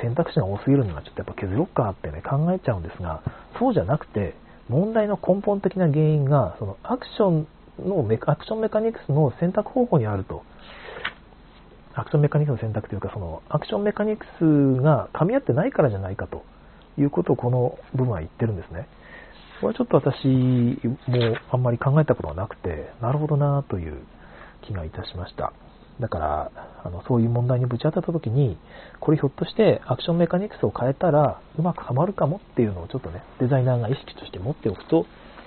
[0.00, 3.22] 選択肢が多すぎるのはちょっとやっぱ削ろうかってね、考えちゃうんですが、
[3.58, 4.34] そうじゃなくて、
[4.68, 7.46] 問題の根本的な原因が、そのアクション
[7.78, 10.42] のメアクションメカニクスの選択方法にあると。
[11.94, 16.42] アクションメカニクスの選択というか、そのアクションメカニクスが噛み合ってないからじゃないかと
[16.98, 18.88] いうことをこの部分は言ってるんですね。
[19.60, 24.00] これはちょっと私もあんまり考えたことがなくて、なるほどなという
[24.62, 25.52] 気がいたしました。
[26.00, 26.50] だから、
[26.84, 28.58] あのそういう問題にぶち当たった時に、
[29.00, 35.04] これひょっとしてアクションメカニクスを変えたらうまくはまるかもっていうのをちょっとね、デザイナーが意識として持っておくと、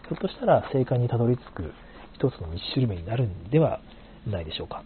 [0.08, 1.74] ひょっとしたら正解にたどり着く
[2.14, 3.82] 一つの道しるべになるんでは
[4.28, 4.84] ないでしょうか。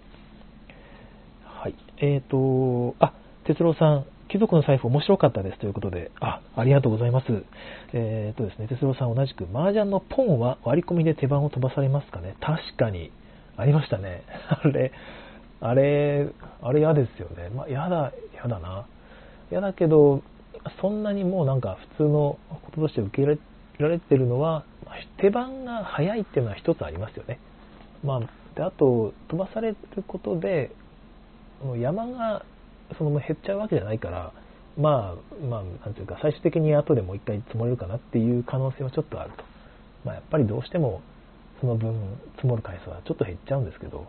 [1.46, 1.76] はい。
[1.98, 3.14] えっ、ー、と、あ、
[3.46, 7.26] 哲郎さん、貴族の財布面白かったですということで、あ、ありがとうございます。
[7.94, 13.12] えっ、ー、とですね、哲郎さん同じく、麻雀のポンは割り込みで手番を飛ばされますかね確かに、
[13.60, 14.24] ありましたね。
[14.50, 14.92] あれ、
[15.62, 16.30] あれ、
[16.62, 17.50] あれ嫌ですよね。
[17.50, 18.86] まあ、嫌だ、嫌だな。
[19.52, 20.22] 嫌だけど、
[20.82, 23.40] そんなにもうなんか普通のこととして受け入れ
[23.80, 24.64] られてるのは、
[25.18, 27.40] 手番が早いっていうのは一つありますよね。
[28.04, 28.20] まあ、
[28.56, 30.72] であと、飛ばされることで、
[31.78, 32.46] 山が
[32.98, 34.32] その減っちゃうわけじゃないから、
[34.78, 39.44] まあ、まあ、なんていうか、最終的に後でもう一回積もれるかなっていう可能性はちょっとあると。
[40.06, 41.02] まあ、やっぱりどうしても、
[41.60, 41.94] その分
[42.36, 44.08] 積もる回数はちょっと減っちゃうんですけど、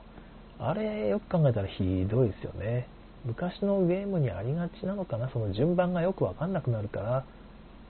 [0.59, 2.87] あれよく考えたらひどいですよね。
[3.25, 7.25] 昔のゲームにありがちなのかな、その順番がよくわかんなくなるから、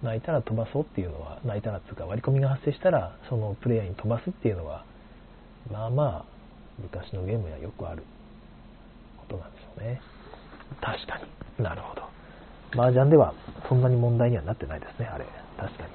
[0.02, 4.84] 泣いたら飛ばそうっていうのは、泣いたらっていうか割り込みが発生したら、そのプレイヤーに飛ばすっていうのは、
[5.70, 6.24] まあまあ、
[6.80, 8.02] 昔のゲームにはよくある
[9.18, 10.00] ことなんですよね。
[10.80, 11.20] 確か
[11.58, 11.64] に。
[11.64, 12.02] なるほど。
[12.72, 13.34] 麻雀では
[13.68, 15.26] そんなに問題にはなってないですね、あれ。
[15.58, 15.88] 確かに。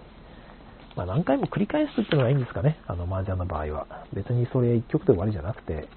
[0.96, 3.86] まあ、何回も繰り返すっていうのがいいんですかね、あの麻雀の場合は。
[4.14, 5.88] 別にそれ一曲で終わりじゃなくて、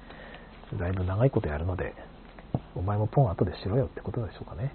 [0.78, 1.94] だいぶ長いことやるので、
[2.74, 4.72] お前もポン後でしろよってことでしょうかね。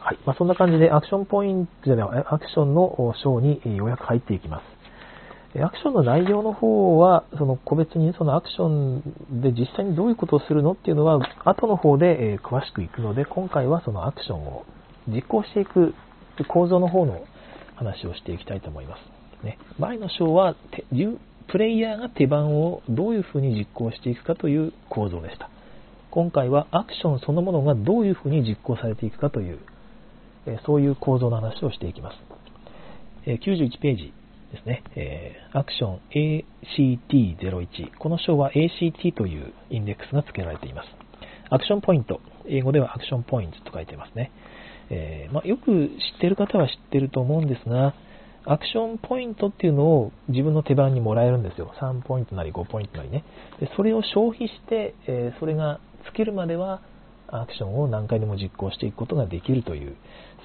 [0.00, 0.18] はい。
[0.24, 5.62] まあ、そんな感じでアクションポイントじゃない、アクションの章にようやく入っていきます。
[5.62, 9.02] アクションの内容の方は、その個別にそのアクション
[9.42, 14.64] で実際にどういうことをするのっていうのは、後の方で詳しくいくので、今回はそのアクションを
[15.08, 15.94] 実行していく
[16.44, 17.24] 構造の方の
[17.74, 19.44] 話をしていきたいと思います。
[19.44, 20.56] ね、前の章は
[21.48, 25.50] プレイヤーが手番をどういうふうに実行していくかという構造でした。
[26.10, 29.58] 今回はアクションそのものがどういうふうに実行されていくかという、
[30.46, 32.16] えそういう構造の話をしていきます。
[33.26, 34.12] え91ページ
[34.52, 34.82] ですね。
[34.96, 36.00] えアクション
[36.68, 37.96] ACT01。
[37.98, 40.88] この章は ACT というインデックスが付けられています。
[41.50, 42.20] アクションポイント。
[42.48, 44.32] 英語では action points と書いてますね。
[44.90, 47.94] えー、まあ、よく知ってる方は知ってると思うんですが、
[48.44, 51.72] アクションポイントっていうのを自分の手番にもらえるんですよ。
[51.80, 53.24] 3ポイントなり5ポイントなりね。
[53.58, 56.80] でそれを消費して、えー、それが尽きるまでは
[57.26, 59.96] アクションを何回でも実行していくことができるという、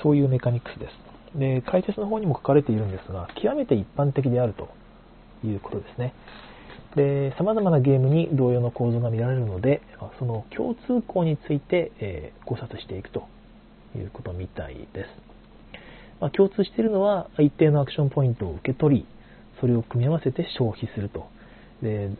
[0.02, 1.38] そういうメカニクスです。
[1.38, 4.70] で、解説の方にも書かれているんですが、極めて一般的であると
[5.46, 6.16] いうことですね。
[6.96, 9.82] で、様々なゲームに同様の構造が見られるので、
[10.18, 13.28] その共通項について、えー、考察していくと
[13.98, 15.08] いうことみたいです。
[16.20, 19.06] まあ、共通しているのは一定のアクションポイントを受け取り、
[19.60, 21.28] それを組み合わせて消費すると。
[21.82, 22.12] で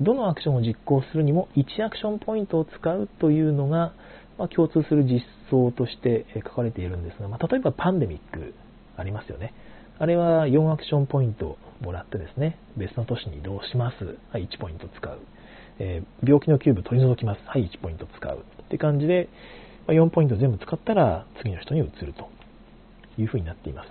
[0.00, 3.92] どのアクションを実行するにも1アクションポイントを使うというのが、
[4.38, 5.20] まあ、共通する実
[5.50, 8.54] 装として書かれているんですが、まあ、例えばパンデミック
[8.96, 9.52] ありますよね。
[9.98, 14.16] あれは4アクションポイントもらってですね、別の都市に移動します。
[14.32, 15.18] はい、1ポイント使う。
[15.78, 17.40] えー、病気のキューブ取り除きます。
[17.44, 18.38] はい、1ポイント使う。
[18.38, 19.28] って感じで、
[19.88, 22.28] 4ポイント全部使ったら次の人に移ると。
[23.20, 23.88] いうふうになっています。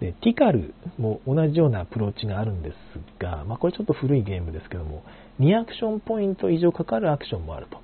[0.00, 2.74] で、ティカルも同じようなアプローチがあるんです
[3.22, 5.04] が、まあ、これちょっと古いゲームですけども、
[5.40, 7.78] 2アクションポイント以上かかるアクションもあると。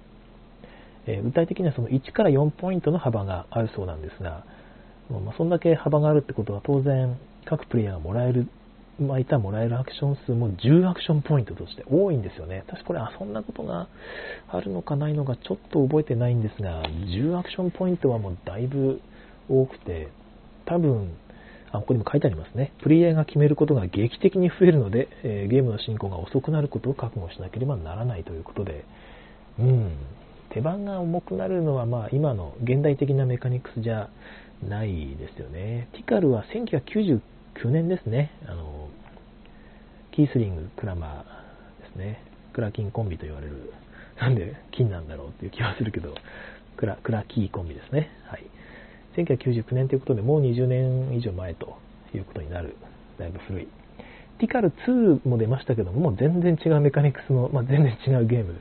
[1.07, 4.45] えー、具体的にはその1から4ポイントの幅があるそうなんですが、
[5.11, 8.49] まあ、そんだけ幅があるってことは当然各プレイヤーがもらえる、
[8.99, 12.65] まあ、いたもらえるアクション数も10アクションポイントとして多いんですよね。
[12.67, 13.89] 確かこれ遊んだことが
[14.49, 19.01] あるのかないのかちょっと覚えてないんですが、10アクションポイントはもうだいぶ
[19.49, 20.09] 多くて、
[20.65, 21.15] 多分
[21.73, 22.73] あ、ここにも書いてありますね。
[22.83, 28.85] プレイヤーが決めることが劇的に増えるので、えー、ゲームの進行が遅くなることを覚悟しなければならないということで、
[29.59, 29.93] うん、
[30.51, 34.09] 手番が重くなるのは、まあ、今の現代的なメカニクスじゃ
[34.67, 35.89] ないですよね。
[35.93, 37.21] ティカルは1999
[37.65, 38.31] 年ですね。
[38.47, 38.89] あの
[40.13, 42.23] キースリング、クラマーですね。
[42.53, 43.73] クラキンコンビと言われる。
[44.21, 46.15] なんで金なんだろうっていう気はするけど、
[46.77, 48.11] クラクラキーコンビですね。
[48.27, 48.45] はい。
[49.17, 51.79] 1999年ということで、もう20年以上前と
[52.15, 52.77] いうことになる。
[53.19, 53.69] だいぶ古い。
[54.39, 58.55] ティカル2も出ましたけども、もう全然違うメカニクスの、まあ、全然違うゲーム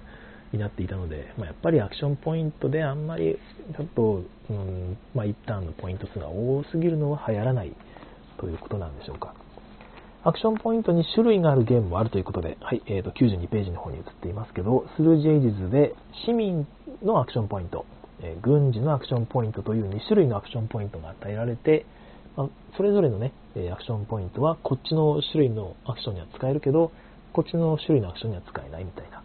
[0.54, 3.38] になっていたので、まあ、やっぱりアクションポイントであんまり
[3.76, 7.74] ちょっと、うんまあ、一旦のポイント数が多すぎるのは流行らない
[8.38, 9.33] ということなんでしょうか。
[10.23, 15.93] アクションポイントに種類があるゲームもあるということで、はい、えー、と92ページの方に移っていますけど、スルージェイジズで
[16.25, 16.67] 市民
[17.03, 17.86] のアクションポイント、
[18.21, 21.86] え軍事のアクションポイントという2種類のアクションポイントが与えられて、
[22.36, 23.33] まあ、それぞれのね、
[23.71, 26.91] アクションポイントはこっちの種類のアクションには使えるけど、
[27.31, 29.21] こっちの種類のアクションには使えないみたいな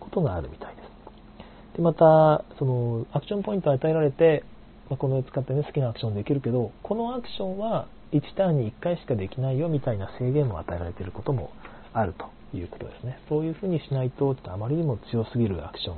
[0.00, 1.76] ことがあるみたいです。
[1.76, 4.44] で、また、その、アクションポイントを与えられて、
[4.90, 11.50] まあ、このを使ってね、好きなアクションできるけど、このアクションは1ターンに1回しかできないよみたいな制限も与えられていることも
[11.92, 13.18] あるということですね。
[13.28, 15.96] そういうふうにしないと、とあまりにも強すぎるアクション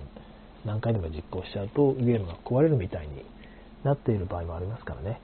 [0.65, 3.25] 何回でも実行しちゃうとゲームが壊れるみたいに
[3.85, 5.21] なっている場合もありますからね。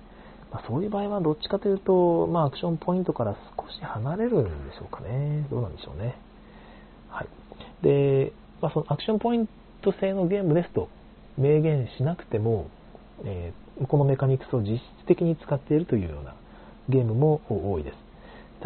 [0.53, 5.47] まあ、そういう場合はどっちかというと、まあ、アクションポイントから少し離れるんでしょうかね。
[5.51, 6.16] どうなんでしょうね。
[7.09, 7.28] はい。
[7.82, 9.49] で、まあ、そのアクションポイン
[9.82, 10.88] ト制のゲームですと、
[11.38, 12.68] 明言しなくても、
[13.24, 16.34] えー、このメカニクスを実質的に使っているというような
[16.91, 17.97] ゲームも多いです。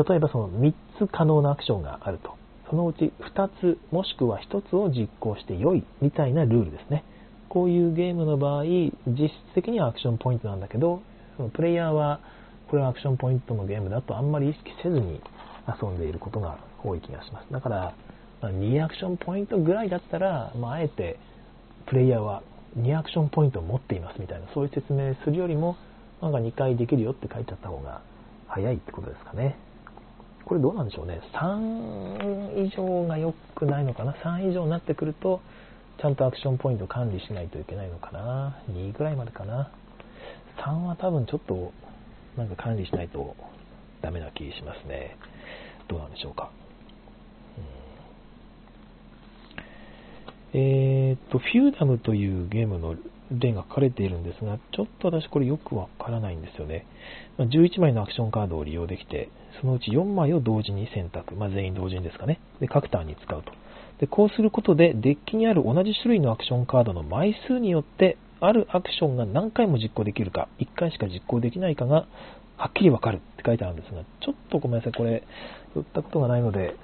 [0.08, 2.34] 例えばその3つ可能なアクションがあると。
[2.68, 7.04] そのうち2つもしくは1つを実行して良いみたいなルールですね。
[7.48, 11.02] こういうゲームの場合、実質的にはアクションポイントなんだけど、
[11.36, 12.20] そのプレイヤーは
[12.68, 15.20] これはアクションポイントのゲームだとあんまり意識せずに
[15.80, 17.52] 遊んでいることが多い気がします。
[17.52, 17.94] だから、
[18.42, 21.18] 2アクションポイントぐらいだったら、まあ、あえて
[21.86, 22.42] プレイヤーは
[22.78, 25.76] 2アクションポイントを持っていますみたいな、そういう説明するよりも、
[26.20, 28.00] なんか2回できるよって書いてあった方が
[28.48, 29.56] 早いってことですかね。
[30.44, 31.20] これどうなんでしょうね。
[31.32, 34.12] 3以上が良くないのかな。
[34.12, 35.40] 3以上になってくると、
[36.00, 38.56] ちゃんとアクションポイント管理しないといけないのかな。
[38.70, 39.70] 2ぐらいまでかな。
[40.58, 41.72] 3は多分ちょっと、
[42.36, 43.34] なんか管理しないと
[44.02, 45.16] ダメな気しますね。
[45.88, 46.50] どうなんでしょうか。
[50.52, 52.96] うん、えー、っと、 Feudum というゲームの
[53.30, 56.86] 例が書かれているんですが、ちょっと私これよくわからないんですよね。
[57.38, 59.28] 11枚のアクションカードを利用できて、
[59.60, 61.34] そのうち4枚を同時に選択。
[61.34, 62.40] まあ、全員同時にですかね。
[62.60, 63.52] で、各ターンに使うと。
[64.00, 72.06] で、こうすることで、デッキにある同じ種類のアクションカードの枚数によって、あるアクションが何回も実行できるか、1回しか実行できないかが、
[72.56, 75.22] はっきりわかるって書いてあるんですが、ちょっとごめんなさい、これ、
[75.74, 76.74] 売ったことがないので、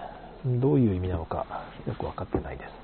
[0.44, 2.79] どういう意味なのか、よくわかってないです。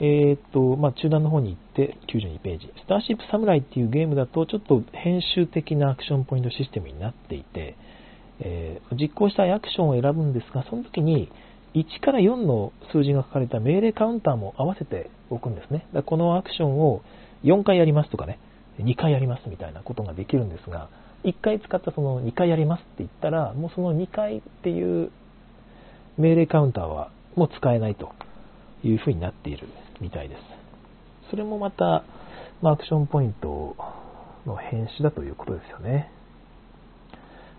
[0.00, 2.72] えー、っと、まあ、中段の方に行って92ページ。
[2.82, 7.76] スターシップサムライっていうゲームだとちょっと編集的なアクションポイントシステムになっていて、
[8.40, 11.30] えー、実行したいアクションを選ぶんですが、その時に
[11.74, 15.86] 1から4の数字が書かれた命令カウンターも合わせておくんですね。
[15.92, 17.02] だこのアクションを
[17.44, 18.38] 4回やりますとかね、
[18.78, 20.88] 2回やりますみたいなことができるんですが、
[21.24, 25.10] 1回使ったその2回やりますって言ったら、もうその2回っていう
[26.16, 28.12] 命令カウンターはもう使えないと
[28.82, 29.68] いうふうになっている
[30.00, 30.40] みたいです。
[31.30, 32.04] それもまた、
[32.62, 33.76] アクションポイント
[34.46, 36.10] の変種だということですよね。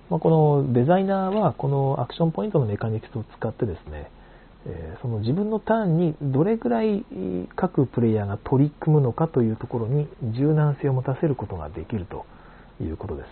[0.09, 0.29] まあ、こ
[0.65, 4.11] のデザイナーはこのアクションポイントのメカニクスを使ってですね、
[4.65, 7.03] えその自分のターンにどれぐらい
[7.55, 12.25] 各プレイヤーが取り組むのかというところに柔軟性を持たせることができると
[12.81, 13.27] いうことです。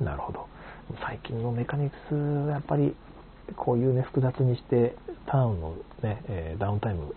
[0.00, 0.46] うんなるほど。
[1.04, 2.94] 最近のメカニクスはやっぱり
[3.56, 4.94] こういうね、複雑にして、
[5.26, 7.14] ターンのね、えダウンタイム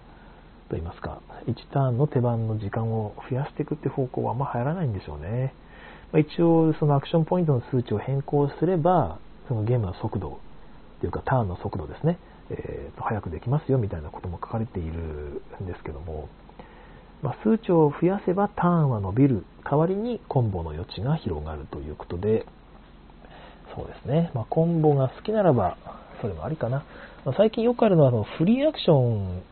[0.70, 5.54] といいますか、1ターンの手番の時間を増やしていくって方向はあんま流行らないんでしょうね。
[6.12, 10.40] ま、一応、そのアクションポイントの数値を変更すれば、そのゲームの速度
[11.02, 12.20] というかターンの速度ですね、
[12.52, 16.30] えー、と早くできますよみたいなことも書かれているんですけども、
[17.22, 22.46] まあ、数値を増やせばターンは伸びる代わりにコンボの余地が広がるということで
[23.76, 25.78] そうですね、まあ、コンボが好きならば
[26.22, 26.86] それもありかな、
[27.26, 29.44] まあ、最近よくあるのはあのフリーアクション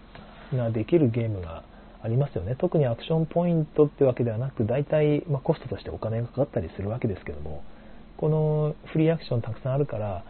[0.58, 1.64] ができるゲームが
[2.02, 2.56] ありますよね。
[2.56, 7.62] 特にアクションポイントってわけではなく大体、まコストとしてお金がかかったりするわけですけども
[8.18, 10.24] このフリーアクションたくさんあるから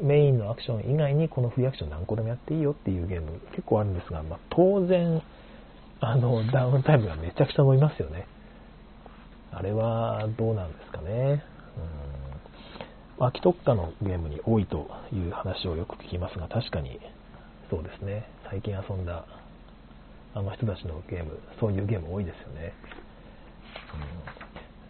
[0.00, 5.22] メインのアクション以外にこのフリーアクション何個でもやっていいよっていうゲーム結構あるんですが、まあ、当然
[6.00, 8.26] あのダウンタイムがめちゃくちゃ伸びますよね。
[9.50, 11.42] あれはどうなんですかね。
[11.78, 12.15] うん。
[13.18, 17.00] 秋特化のゲームに多いという話をよく聞きますが確かに
[17.70, 18.28] そうですね。
[18.50, 19.24] 最近遊んだ
[20.34, 22.74] あの人たちのゲームそういうゲーム多いですよね、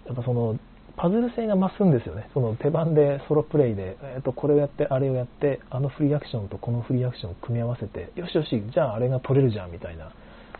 [0.04, 0.58] うん、やっぱその
[0.96, 2.30] パズル性が増すんですよね。
[2.32, 10.10] その手番でソロプレイで、えー、とこれをやって、あれをやって、あのフリーアクションとこのフリーアクションを組み合わせて、よしよし、じゃああれが取れるじゃんみたいな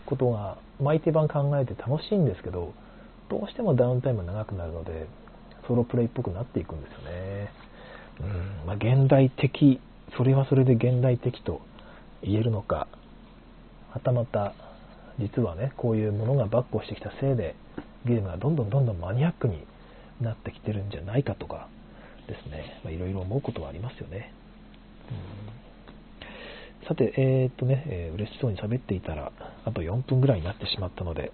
[0.04, 2.74] ことが、毎手番考えて楽しいんですけど、
[3.30, 5.06] どうしてもダウンタイム長くなるので、
[5.66, 7.50] ソロプレイっぽくなっていくんですよね。
[8.20, 9.80] うんまあ、現代的、
[10.16, 11.60] それはそれで現代的と
[12.22, 12.88] 言えるのか、
[13.90, 14.54] はたまた、
[15.18, 17.54] 実はね、こういうものがバックをしてきたせいで、
[18.04, 19.66] ゲームがどんどんどんどんマニアックに
[20.20, 21.68] なってきてるんじゃないかとか
[22.26, 24.32] ですね、いろいろ思うことはありますよね。
[26.82, 29.32] うん、さて、えー、っとね、えー、嬉しそうに喋っていたら、
[29.64, 31.32] あと4分ぐらいになってしまったので、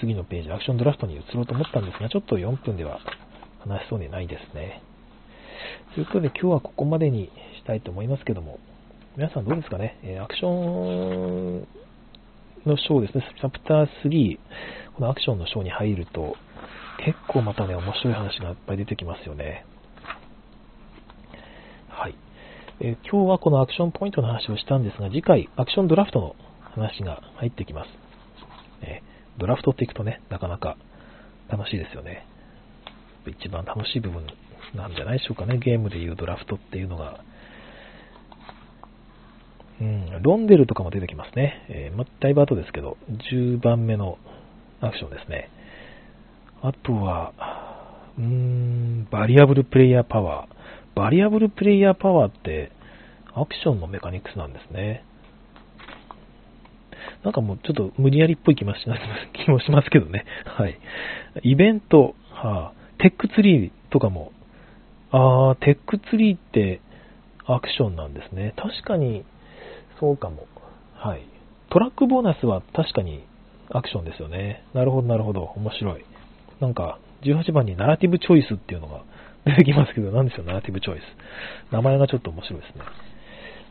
[0.00, 3.00] 次のページ、アクションドラフトに移ろうと思ったんですが、ちょっと4分では
[3.60, 4.82] 話しそうにないですね。
[5.94, 8.58] ということで、今日はここまでにしたいと思いますけども、
[9.16, 11.66] 皆さんどうですかね、えアクション
[12.66, 14.38] の章ですね、チャプター3、
[14.94, 16.36] このアクションの章に入ると、
[17.04, 19.64] 結構またね、面白い話がいっぱい出てきますよね。
[21.88, 22.14] はい。
[22.80, 26.36] えー、今日はこのアクションポイントの話をしたんですが、次回、アクションドラフトの
[26.74, 27.88] 話が入ってきます。
[28.82, 30.76] えー、ドラフトっていくとね、なかなか
[31.48, 32.26] 楽しいですよね。
[33.26, 34.26] 一番楽しい部分
[34.74, 37.20] なんじゃないでしょうかね、ゲームでいうドラフトっていうのが。
[39.80, 41.64] うん、ロンデルとかも出てきますね。
[41.68, 42.96] えー、ま、だいぶ後ですけど、
[43.30, 44.18] 10番目の
[44.80, 45.50] アクションですね。
[46.62, 47.32] あとは、
[48.18, 52.72] うーん、 variable player power。variable player power って、
[53.34, 55.04] アクションのメカニクスなんですね。
[57.24, 59.00] なんかもうちょっと無理やりっぽい気もします
[59.44, 60.24] 気もしますけどね。
[60.44, 60.78] はい。
[61.42, 64.32] イベント、はあ、 tech tree とかも、
[65.10, 66.80] あー、 tech tree って
[67.46, 68.52] アクションなんですね。
[68.56, 69.24] 確かに、
[69.98, 70.46] そうかも。
[70.94, 71.22] はい。
[71.70, 73.24] トラックボーナスは確かに
[73.70, 74.64] アクションですよね。
[74.74, 75.42] なるほど、なるほど。
[75.56, 76.04] 面白い。
[76.60, 79.02] なんか、18番にナラティブチョイスっていうのが
[79.44, 81.02] 出てきますけど、何ですよ、ナラティブチョイス。
[81.72, 82.82] 名前がちょっと面白いですね。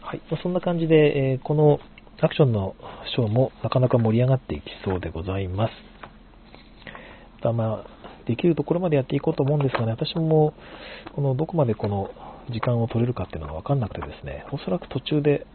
[0.01, 0.21] はい。
[0.41, 1.79] そんな感じで、えー、この
[2.19, 2.75] アクションの
[3.15, 5.73] ショーもなかなか盛り上がっていきそうでございます。
[7.43, 10.53] ままあ、できるところまでやっていこうと思うんですがね、私も、
[11.13, 12.09] このどこまでこの
[12.49, 15.45] 時間を取れるかっていうのがわかんなくてですね、おそらく途中で、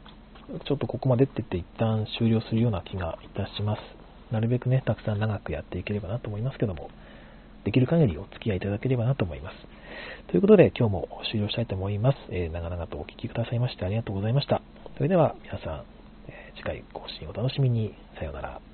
[0.67, 3.81] ちょっとここまでって言って一旦終了するような気がいたします。
[4.33, 6.91] なるべくね、たくさん長くやっていければなと思いますけども、
[7.65, 9.57] できる限りお付き合いいただければなと思います。
[10.29, 12.19] ということで、今日も終了したいと思います。
[12.31, 14.63] えー、長々とお聴きくださいましてありがとうございました。
[14.97, 16.02] それでは皆さん、
[16.57, 17.95] 次回更新お楽しみに。
[18.19, 18.72] さようなら。